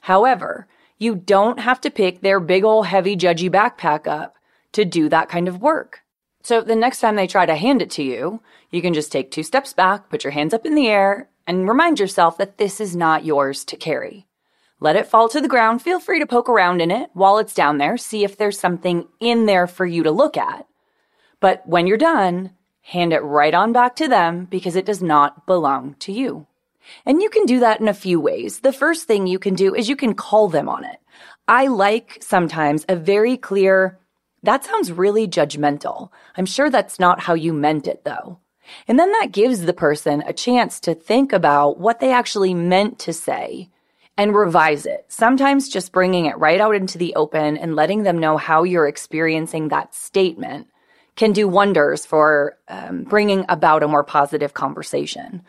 However, 0.00 0.66
you 0.98 1.14
don't 1.14 1.60
have 1.60 1.82
to 1.82 1.90
pick 1.90 2.22
their 2.22 2.40
big 2.40 2.64
old 2.64 2.86
heavy 2.86 3.14
judgy 3.14 3.50
backpack 3.50 4.06
up 4.06 4.36
to 4.72 4.86
do 4.86 5.10
that 5.10 5.28
kind 5.28 5.46
of 5.46 5.60
work. 5.60 6.00
So 6.42 6.62
the 6.62 6.76
next 6.76 7.00
time 7.00 7.16
they 7.16 7.26
try 7.26 7.44
to 7.44 7.56
hand 7.56 7.82
it 7.82 7.90
to 7.92 8.02
you, 8.02 8.40
you 8.70 8.80
can 8.80 8.94
just 8.94 9.12
take 9.12 9.30
two 9.30 9.42
steps 9.42 9.74
back, 9.74 10.08
put 10.08 10.24
your 10.24 10.30
hands 10.30 10.54
up 10.54 10.64
in 10.64 10.74
the 10.74 10.88
air, 10.88 11.28
and 11.46 11.68
remind 11.68 12.00
yourself 12.00 12.38
that 12.38 12.56
this 12.56 12.80
is 12.80 12.96
not 12.96 13.24
yours 13.24 13.66
to 13.66 13.76
carry. 13.76 14.26
Let 14.80 14.96
it 14.96 15.06
fall 15.06 15.28
to 15.28 15.42
the 15.42 15.48
ground. 15.48 15.82
Feel 15.82 16.00
free 16.00 16.20
to 16.20 16.26
poke 16.26 16.48
around 16.48 16.80
in 16.80 16.90
it 16.90 17.10
while 17.12 17.36
it's 17.36 17.54
down 17.54 17.76
there. 17.76 17.98
See 17.98 18.24
if 18.24 18.38
there's 18.38 18.58
something 18.58 19.08
in 19.20 19.44
there 19.44 19.66
for 19.66 19.84
you 19.84 20.02
to 20.04 20.10
look 20.10 20.38
at. 20.38 20.66
But 21.44 21.60
when 21.66 21.86
you're 21.86 21.98
done, 21.98 22.52
hand 22.80 23.12
it 23.12 23.18
right 23.18 23.52
on 23.52 23.74
back 23.74 23.96
to 23.96 24.08
them 24.08 24.46
because 24.46 24.76
it 24.76 24.86
does 24.86 25.02
not 25.02 25.44
belong 25.44 25.94
to 25.98 26.10
you. 26.10 26.46
And 27.04 27.20
you 27.20 27.28
can 27.28 27.44
do 27.44 27.60
that 27.60 27.82
in 27.82 27.86
a 27.86 27.92
few 27.92 28.18
ways. 28.18 28.60
The 28.60 28.72
first 28.72 29.06
thing 29.06 29.26
you 29.26 29.38
can 29.38 29.54
do 29.54 29.74
is 29.74 29.86
you 29.86 29.94
can 29.94 30.14
call 30.14 30.48
them 30.48 30.70
on 30.70 30.84
it. 30.86 30.96
I 31.46 31.66
like 31.66 32.16
sometimes 32.22 32.86
a 32.88 32.96
very 32.96 33.36
clear, 33.36 33.98
that 34.42 34.64
sounds 34.64 34.90
really 34.90 35.28
judgmental. 35.28 36.08
I'm 36.34 36.46
sure 36.46 36.70
that's 36.70 36.98
not 36.98 37.20
how 37.20 37.34
you 37.34 37.52
meant 37.52 37.86
it 37.86 38.04
though. 38.04 38.38
And 38.88 38.98
then 38.98 39.12
that 39.12 39.32
gives 39.32 39.66
the 39.66 39.74
person 39.74 40.22
a 40.22 40.32
chance 40.32 40.80
to 40.80 40.94
think 40.94 41.34
about 41.34 41.78
what 41.78 42.00
they 42.00 42.10
actually 42.10 42.54
meant 42.54 42.98
to 43.00 43.12
say 43.12 43.68
and 44.16 44.34
revise 44.34 44.86
it. 44.86 45.04
Sometimes 45.08 45.68
just 45.68 45.92
bringing 45.92 46.24
it 46.24 46.38
right 46.38 46.58
out 46.62 46.74
into 46.74 46.96
the 46.96 47.14
open 47.16 47.58
and 47.58 47.76
letting 47.76 48.04
them 48.04 48.16
know 48.16 48.38
how 48.38 48.62
you're 48.62 48.88
experiencing 48.88 49.68
that 49.68 49.94
statement 49.94 50.68
can 51.16 51.32
do 51.32 51.48
wonders 51.48 52.04
for 52.04 52.58
um, 52.68 53.04
bringing 53.04 53.44
about 53.48 53.82
a 53.82 53.88
more 53.88 54.04
positive 54.04 54.54
conversation. 54.54 55.42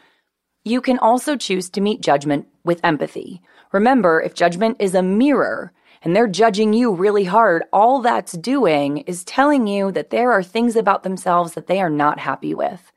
You 0.63 0.82
can 0.82 0.97
also 0.99 1.36
choose 1.36 1.69
to 1.71 1.82
meet 1.82 2.01
judgment 2.01 2.47
with 2.63 2.84
empathy. 2.84 3.41
Remember, 3.71 4.21
if 4.21 4.34
judgment 4.34 4.78
is 4.80 4.95
a 4.95 5.04
mirror 5.04 5.71
and 6.01 6.15
they're 6.15 6.28
judging 6.28 6.73
you 6.73 6.91
really 6.91 7.23
hard, 7.23 7.63
all 7.73 8.01
that's 8.01 8.34
doing 8.34 8.99
is 8.99 9.23
telling 9.23 9.67
you 9.67 9.91
that 9.91 10.12
there 10.12 10.32
are 10.32 10.43
things 10.43 10.75
about 10.75 11.04
themselves 11.04 11.54
that 11.54 11.67
they 11.67 11.82
are 11.82 11.89
not 11.89 12.19
happy 12.19 12.54
with. 12.54 12.91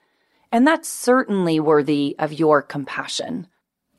And 0.51 0.67
that's 0.67 0.89
certainly 0.89 1.61
worthy 1.61 2.17
of 2.19 2.33
your 2.33 2.63
compassion. 2.63 3.47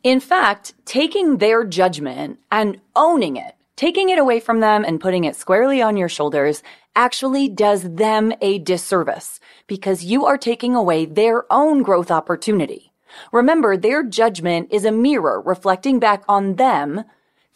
In 0.03 0.19
fact, 0.19 0.73
taking 0.85 1.37
their 1.37 1.63
judgment 1.63 2.39
and 2.51 2.79
owning 2.95 3.35
it, 3.35 3.55
taking 3.75 4.09
it 4.09 4.17
away 4.17 4.39
from 4.39 4.61
them 4.61 4.83
and 4.83 5.01
putting 5.01 5.25
it 5.25 5.35
squarely 5.35 5.81
on 5.81 5.97
your 5.97 6.09
shoulders 6.09 6.63
actually 6.95 7.49
does 7.49 7.95
them 7.95 8.33
a 8.41 8.59
disservice 8.59 9.39
because 9.67 10.03
you 10.03 10.25
are 10.25 10.37
taking 10.37 10.75
away 10.75 11.05
their 11.05 11.51
own 11.51 11.81
growth 11.81 12.11
opportunity. 12.11 12.91
Remember, 13.31 13.75
their 13.75 14.03
judgment 14.03 14.69
is 14.71 14.85
a 14.85 14.91
mirror 14.91 15.41
reflecting 15.41 15.99
back 15.99 16.23
on 16.27 16.55
them 16.55 17.03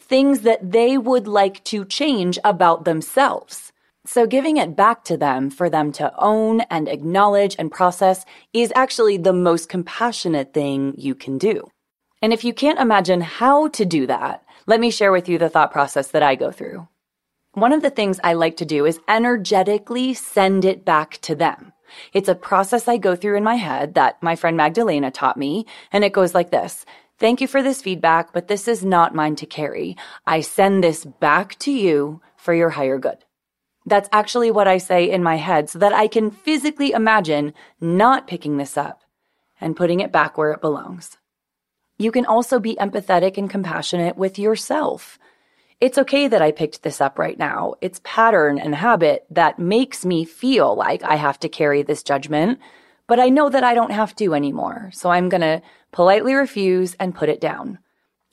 things 0.00 0.40
that 0.40 0.72
they 0.72 0.98
would 0.98 1.26
like 1.26 1.62
to 1.64 1.84
change 1.84 2.38
about 2.44 2.84
themselves. 2.84 3.72
So 4.06 4.26
giving 4.26 4.58
it 4.58 4.76
back 4.76 5.04
to 5.04 5.16
them 5.16 5.48
for 5.48 5.70
them 5.70 5.90
to 5.92 6.12
own 6.18 6.60
and 6.62 6.88
acknowledge 6.88 7.56
and 7.58 7.72
process 7.72 8.26
is 8.52 8.72
actually 8.76 9.16
the 9.16 9.32
most 9.32 9.70
compassionate 9.70 10.52
thing 10.52 10.94
you 10.98 11.14
can 11.14 11.38
do. 11.38 11.70
And 12.20 12.32
if 12.32 12.44
you 12.44 12.52
can't 12.52 12.78
imagine 12.78 13.22
how 13.22 13.68
to 13.68 13.84
do 13.84 14.06
that, 14.06 14.44
let 14.66 14.80
me 14.80 14.90
share 14.90 15.12
with 15.12 15.28
you 15.28 15.38
the 15.38 15.48
thought 15.48 15.72
process 15.72 16.08
that 16.08 16.22
I 16.22 16.34
go 16.34 16.50
through. 16.50 16.86
One 17.54 17.72
of 17.72 17.82
the 17.82 17.90
things 17.90 18.18
I 18.24 18.32
like 18.32 18.56
to 18.56 18.64
do 18.64 18.84
is 18.84 18.98
energetically 19.06 20.12
send 20.12 20.64
it 20.64 20.84
back 20.84 21.18
to 21.22 21.36
them. 21.36 21.72
It's 22.12 22.28
a 22.28 22.34
process 22.34 22.88
I 22.88 22.96
go 22.96 23.14
through 23.14 23.36
in 23.36 23.44
my 23.44 23.54
head 23.54 23.94
that 23.94 24.20
my 24.20 24.34
friend 24.34 24.56
Magdalena 24.56 25.12
taught 25.12 25.36
me, 25.36 25.64
and 25.92 26.02
it 26.02 26.12
goes 26.12 26.34
like 26.34 26.50
this. 26.50 26.84
Thank 27.20 27.40
you 27.40 27.46
for 27.46 27.62
this 27.62 27.80
feedback, 27.80 28.32
but 28.32 28.48
this 28.48 28.66
is 28.66 28.84
not 28.84 29.14
mine 29.14 29.36
to 29.36 29.46
carry. 29.46 29.96
I 30.26 30.40
send 30.40 30.82
this 30.82 31.04
back 31.04 31.56
to 31.60 31.70
you 31.70 32.20
for 32.36 32.52
your 32.52 32.70
higher 32.70 32.98
good. 32.98 33.18
That's 33.86 34.08
actually 34.10 34.50
what 34.50 34.66
I 34.66 34.78
say 34.78 35.08
in 35.08 35.22
my 35.22 35.36
head 35.36 35.70
so 35.70 35.78
that 35.78 35.92
I 35.92 36.08
can 36.08 36.32
physically 36.32 36.90
imagine 36.90 37.54
not 37.80 38.26
picking 38.26 38.56
this 38.56 38.76
up 38.76 39.02
and 39.60 39.76
putting 39.76 40.00
it 40.00 40.10
back 40.10 40.36
where 40.36 40.50
it 40.50 40.60
belongs. 40.60 41.18
You 41.98 42.10
can 42.10 42.26
also 42.26 42.58
be 42.58 42.74
empathetic 42.74 43.38
and 43.38 43.48
compassionate 43.48 44.16
with 44.16 44.40
yourself. 44.40 45.20
It's 45.80 45.98
okay 45.98 46.28
that 46.28 46.42
I 46.42 46.52
picked 46.52 46.82
this 46.82 47.00
up 47.00 47.18
right 47.18 47.38
now. 47.38 47.74
It's 47.80 48.00
pattern 48.04 48.58
and 48.58 48.74
habit 48.74 49.26
that 49.30 49.58
makes 49.58 50.04
me 50.04 50.24
feel 50.24 50.74
like 50.74 51.02
I 51.02 51.16
have 51.16 51.38
to 51.40 51.48
carry 51.48 51.82
this 51.82 52.02
judgment, 52.02 52.58
but 53.06 53.20
I 53.20 53.28
know 53.28 53.50
that 53.50 53.64
I 53.64 53.74
don't 53.74 53.90
have 53.90 54.14
to 54.16 54.34
anymore. 54.34 54.90
So 54.92 55.10
I'm 55.10 55.28
going 55.28 55.40
to 55.42 55.62
politely 55.92 56.34
refuse 56.34 56.94
and 56.94 57.14
put 57.14 57.28
it 57.28 57.40
down. 57.40 57.78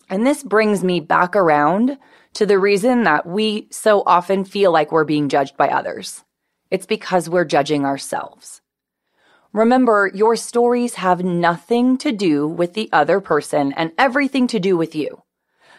And 0.10 0.26
this 0.26 0.44
brings 0.44 0.84
me 0.84 1.00
back 1.00 1.36
around 1.36 1.98
to 2.34 2.46
the 2.46 2.60
reason 2.60 3.04
that 3.04 3.26
we 3.26 3.68
so 3.72 4.04
often 4.06 4.46
feel 4.46 4.72
like 4.72 4.92
we're 4.92 5.04
being 5.04 5.30
judged 5.30 5.58
by 5.58 5.70
others. 5.70 6.24
It's 6.70 6.86
because 6.86 7.30
we're 7.30 7.46
judging 7.46 7.86
ourselves. 7.86 8.62
Remember, 9.52 10.10
your 10.14 10.38
stories 10.38 10.96
have 10.96 11.24
nothing 11.24 11.98
to 11.98 12.14
do 12.14 12.48
with 12.48 12.74
the 12.74 12.90
other 12.94 13.20
person 13.20 13.74
and 13.74 13.92
everything 13.98 14.48
to 14.48 14.60
do 14.60 14.78
with 14.78 14.96
you. 14.96 15.24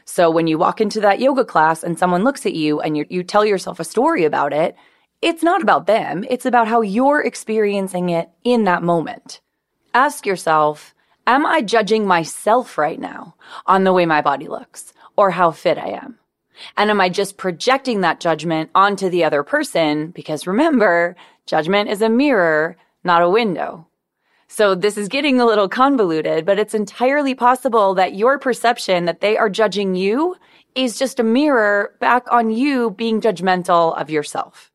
So 0.04 0.30
when 0.30 0.46
you 0.46 0.58
walk 0.58 0.80
into 0.80 1.00
that 1.00 1.20
yoga 1.20 1.44
class 1.44 1.82
and 1.82 1.98
someone 1.98 2.24
looks 2.24 2.46
at 2.46 2.54
you 2.54 2.80
and 2.80 2.96
you, 2.96 3.06
you 3.08 3.22
tell 3.22 3.44
yourself 3.44 3.80
a 3.80 3.84
story 3.84 4.24
about 4.24 4.52
it, 4.52 4.76
it's 5.20 5.42
not 5.42 5.62
about 5.62 5.86
them. 5.86 6.24
It's 6.28 6.46
about 6.46 6.68
how 6.68 6.80
you're 6.80 7.22
experiencing 7.22 8.10
it 8.10 8.28
in 8.42 8.64
that 8.64 8.82
moment. 8.82 9.40
Ask 9.94 10.26
yourself, 10.26 10.94
am 11.26 11.46
I 11.46 11.62
judging 11.62 12.06
myself 12.06 12.76
right 12.76 12.98
now 12.98 13.36
on 13.66 13.84
the 13.84 13.92
way 13.92 14.06
my 14.06 14.20
body 14.20 14.48
looks 14.48 14.92
or 15.16 15.30
how 15.30 15.52
fit 15.52 15.78
I 15.78 15.90
am? 15.90 16.18
And 16.76 16.90
am 16.90 17.00
I 17.00 17.08
just 17.08 17.36
projecting 17.36 18.00
that 18.00 18.20
judgment 18.20 18.70
onto 18.74 19.08
the 19.08 19.24
other 19.24 19.42
person? 19.42 20.10
Because 20.10 20.46
remember, 20.46 21.16
judgment 21.46 21.88
is 21.88 22.02
a 22.02 22.08
mirror, 22.08 22.76
not 23.04 23.22
a 23.22 23.30
window. 23.30 23.86
So 24.54 24.74
this 24.74 24.98
is 24.98 25.08
getting 25.08 25.40
a 25.40 25.46
little 25.46 25.66
convoluted, 25.66 26.44
but 26.44 26.58
it's 26.58 26.74
entirely 26.74 27.34
possible 27.34 27.94
that 27.94 28.16
your 28.16 28.38
perception 28.38 29.06
that 29.06 29.22
they 29.22 29.38
are 29.38 29.48
judging 29.48 29.94
you 29.94 30.36
is 30.74 30.98
just 30.98 31.18
a 31.18 31.22
mirror 31.22 31.94
back 32.00 32.30
on 32.30 32.50
you 32.50 32.90
being 32.90 33.22
judgmental 33.22 33.98
of 33.98 34.10
yourself. 34.10 34.70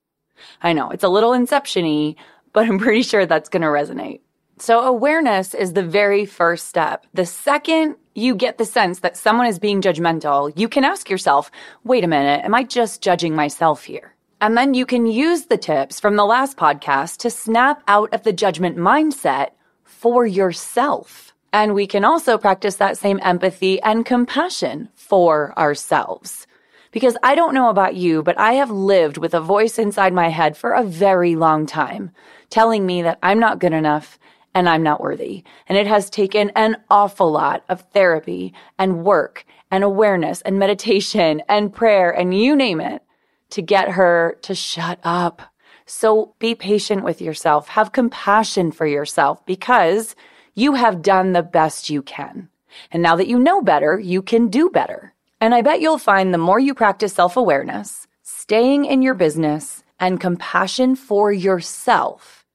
I 0.63 0.73
know 0.73 0.89
it's 0.89 1.03
a 1.03 1.09
little 1.09 1.31
inception-y, 1.31 2.15
but 2.53 2.65
I'm 2.65 2.79
pretty 2.79 3.03
sure 3.03 3.27
that's 3.27 3.49
going 3.49 3.61
to 3.61 3.67
resonate. 3.67 4.21
So 4.57 4.79
awareness 4.79 5.53
is 5.53 5.73
the 5.73 5.83
very 5.83 6.25
first 6.25 6.65
step. 6.65 7.05
The 7.13 7.27
second 7.27 7.97
you 8.15 8.33
get 8.33 8.57
the 8.57 8.65
sense 8.65 9.01
that 9.01 9.15
someone 9.15 9.45
is 9.45 9.59
being 9.59 9.83
judgmental, 9.83 10.51
you 10.55 10.67
can 10.67 10.85
ask 10.85 11.07
yourself, 11.07 11.51
wait 11.83 12.03
a 12.03 12.07
minute, 12.07 12.43
am 12.43 12.55
I 12.55 12.63
just 12.63 13.03
judging 13.03 13.35
myself 13.35 13.83
here? 13.83 14.15
And 14.41 14.57
then 14.57 14.73
you 14.73 14.87
can 14.87 15.05
use 15.05 15.45
the 15.45 15.57
tips 15.57 15.99
from 15.99 16.15
the 16.15 16.25
last 16.25 16.57
podcast 16.57 17.17
to 17.17 17.29
snap 17.29 17.83
out 17.87 18.11
of 18.11 18.23
the 18.23 18.33
judgment 18.33 18.75
mindset 18.75 19.49
for 19.97 20.27
yourself. 20.27 21.33
And 21.51 21.73
we 21.73 21.87
can 21.87 22.05
also 22.05 22.37
practice 22.37 22.75
that 22.75 22.99
same 22.99 23.19
empathy 23.23 23.81
and 23.81 24.05
compassion 24.05 24.89
for 24.93 25.57
ourselves. 25.57 26.45
Because 26.91 27.17
I 27.23 27.33
don't 27.33 27.55
know 27.55 27.69
about 27.69 27.95
you, 27.95 28.21
but 28.21 28.39
I 28.39 28.53
have 28.53 28.69
lived 28.69 29.17
with 29.17 29.33
a 29.33 29.41
voice 29.41 29.79
inside 29.79 30.13
my 30.13 30.29
head 30.29 30.55
for 30.55 30.71
a 30.71 30.83
very 30.83 31.35
long 31.35 31.65
time 31.65 32.11
telling 32.49 32.85
me 32.85 33.01
that 33.01 33.17
I'm 33.23 33.39
not 33.39 33.59
good 33.59 33.73
enough 33.73 34.19
and 34.53 34.69
I'm 34.69 34.83
not 34.83 35.01
worthy. 35.01 35.43
And 35.67 35.77
it 35.77 35.87
has 35.87 36.09
taken 36.09 36.51
an 36.51 36.77
awful 36.89 37.31
lot 37.31 37.63
of 37.67 37.81
therapy 37.93 38.53
and 38.77 39.03
work 39.03 39.45
and 39.71 39.83
awareness 39.83 40.41
and 40.41 40.59
meditation 40.59 41.41
and 41.49 41.73
prayer 41.73 42.11
and 42.11 42.39
you 42.39 42.55
name 42.55 42.81
it 42.81 43.01
to 43.49 43.61
get 43.61 43.89
her 43.89 44.37
to 44.43 44.53
shut 44.53 44.99
up. 45.03 45.41
So 45.87 46.35
be 46.37 46.53
patient 46.53 47.03
with 47.03 47.21
yourself. 47.21 47.69
Have 47.69 47.93
compassion 47.93 48.71
for 48.71 48.85
yourself 48.85 49.43
because 49.45 50.15
you 50.53 50.73
have 50.73 51.01
done 51.01 51.31
the 51.31 51.41
best 51.41 51.89
you 51.89 52.01
can. 52.01 52.49
And 52.91 53.01
now 53.01 53.15
that 53.15 53.27
you 53.27 53.39
know 53.39 53.61
better, 53.61 53.97
you 53.97 54.21
can 54.21 54.49
do 54.49 54.69
better. 54.69 55.13
And 55.39 55.55
I 55.55 55.61
bet 55.61 55.79
you'll 55.79 55.97
find 55.97 56.33
the 56.33 56.37
more 56.37 56.59
you 56.59 56.73
practice 56.73 57.13
self 57.13 57.37
awareness, 57.37 58.05
staying 58.21 58.85
in 58.85 59.01
your 59.01 59.13
business, 59.13 59.83
and 59.99 60.19
compassion 60.19 60.95
for 60.95 61.31
yourself, 61.31 62.45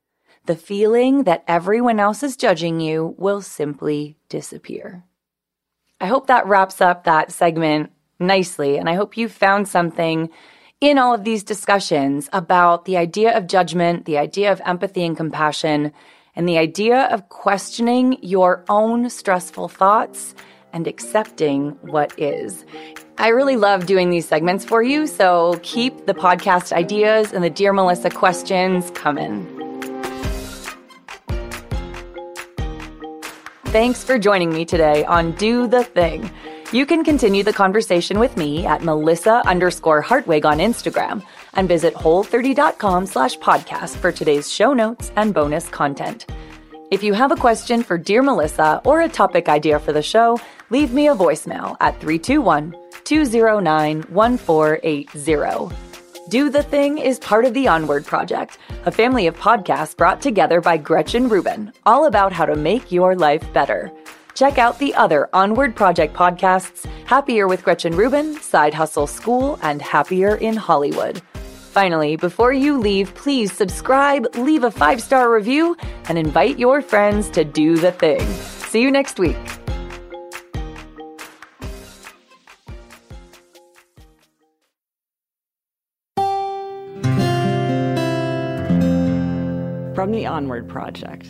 the 0.47 0.55
feeling 0.55 1.25
that 1.25 1.45
everyone 1.49 1.99
else 1.99 2.23
is 2.23 2.37
judging 2.37 2.81
you 2.81 3.15
will 3.19 3.41
simply 3.41 4.17
disappear. 4.29 5.05
I 6.01 6.07
hope 6.07 6.27
that 6.27 6.47
wraps 6.47 6.81
up 6.81 7.05
that 7.05 7.33
segment 7.33 7.93
nicely, 8.19 8.77
and 8.77 8.89
I 8.89 8.95
hope 8.95 9.17
you 9.17 9.29
found 9.29 9.69
something 9.69 10.29
in 10.83 10.99
all 10.99 11.15
of 11.15 11.23
these 11.23 11.45
discussions 11.45 12.29
about 12.33 12.87
the 12.87 12.97
idea 12.97 13.39
of 13.39 13.47
judgment, 13.47 14.05
the 14.05 14.19
idea 14.19 14.51
of 14.51 14.61
empathy 14.67 15.05
and 15.05 15.17
compassion, 15.17 15.93
and 16.35 16.49
the 16.49 16.59
idea 16.59 17.03
of 17.03 17.29
questioning 17.29 18.19
your 18.21 18.65
own 18.69 19.09
stressful 19.09 19.69
thoughts 19.69 20.35
and 20.73 20.89
accepting 20.89 21.71
what 21.83 22.13
is. 22.19 22.65
I 23.17 23.29
really 23.29 23.55
love 23.55 23.87
doing 23.87 24.11
these 24.11 24.27
segments 24.27 24.65
for 24.65 24.83
you, 24.83 25.07
so 25.07 25.61
keep 25.63 26.07
the 26.07 26.15
podcast 26.15 26.73
ideas 26.73 27.33
and 27.33 27.45
the 27.45 27.51
Dear 27.51 27.73
Melissa 27.73 28.11
questions 28.11 28.91
coming. 28.91 29.47
Thanks 33.67 34.03
for 34.03 34.19
joining 34.19 34.51
me 34.51 34.65
today 34.65 35.05
on 35.05 35.31
Do 35.37 35.69
the 35.69 35.85
Thing. 35.85 36.29
You 36.73 36.87
can 36.87 37.05
continue 37.05 37.43
the 37.43 37.53
conversation 37.53 38.19
with 38.19 38.39
me 38.39 38.65
at 38.65 38.83
Melissa 38.83 39.47
underscore 39.47 40.01
Hartwig 40.01 40.47
on 40.47 40.57
Instagram 40.57 41.23
and 41.53 41.69
visit 41.69 41.93
whole30.com 41.93 43.05
slash 43.05 43.37
podcast 43.37 43.95
for 43.97 44.11
today's 44.11 44.51
show 44.51 44.73
notes 44.73 45.13
and 45.17 45.35
bonus 45.35 45.69
content. 45.69 46.25
If 46.91 47.03
you 47.03 47.13
have 47.13 47.31
a 47.31 47.37
question 47.37 47.83
for 47.83 47.99
Dear 47.99 48.23
Melissa 48.23 48.81
or 48.87 49.03
a 49.03 49.09
topic 49.11 49.51
idea 49.51 49.81
for 49.81 49.93
the 49.93 50.01
show, 50.01 50.41
leave 50.71 50.95
me 50.95 51.09
a 51.09 51.15
voicemail 51.15 51.77
at 51.81 52.01
321 52.01 52.75
209 53.05 54.03
1480. 54.05 55.77
Do 56.31 56.49
the 56.49 56.63
Thing 56.63 56.97
is 56.97 57.19
part 57.19 57.45
of 57.45 57.53
the 57.53 57.69
Onward 57.69 58.07
Project, 58.07 58.57
a 58.87 58.91
family 58.91 59.27
of 59.27 59.37
podcasts 59.37 59.95
brought 59.95 60.23
together 60.23 60.63
by 60.63 60.79
Gretchen 60.79 61.29
Rubin, 61.29 61.71
all 61.85 62.07
about 62.07 62.33
how 62.33 62.47
to 62.47 62.57
make 62.57 62.91
your 62.91 63.15
life 63.15 63.45
better. 63.53 63.93
Check 64.35 64.59
out 64.59 64.79
the 64.79 64.95
other 64.95 65.29
Onward 65.33 65.77
Project 65.77 66.15
podcasts 66.15 66.87
Happier 67.07 67.47
with 67.47 67.63
Gretchen 67.63 67.95
Rubin, 67.95 68.41
Side 68.41 68.73
Hustle 68.73 69.07
School, 69.07 69.59
and 69.63 69.83
Happier 69.83 70.37
in 70.37 70.57
Hollywood. 70.57 71.21
Finally, 71.73 72.17
before 72.17 72.53
you 72.53 72.79
leave, 72.79 73.15
please 73.15 73.53
subscribe, 73.53 74.27
leave 74.37 74.65
a 74.65 74.71
five 74.71 75.03
star 75.03 75.33
review, 75.33 75.77
and 76.09 76.19
invite 76.19 76.59
your 76.59 76.81
friends 76.83 77.29
to 77.31 77.45
do 77.45 77.77
the 77.77 77.93
thing. 77.93 78.21
See 78.71 78.81
you 78.81 78.91
next 78.91 79.19
week. 79.19 79.37
From 89.95 90.11
the 90.11 90.27
Onward 90.27 90.69
Project. 90.69 91.29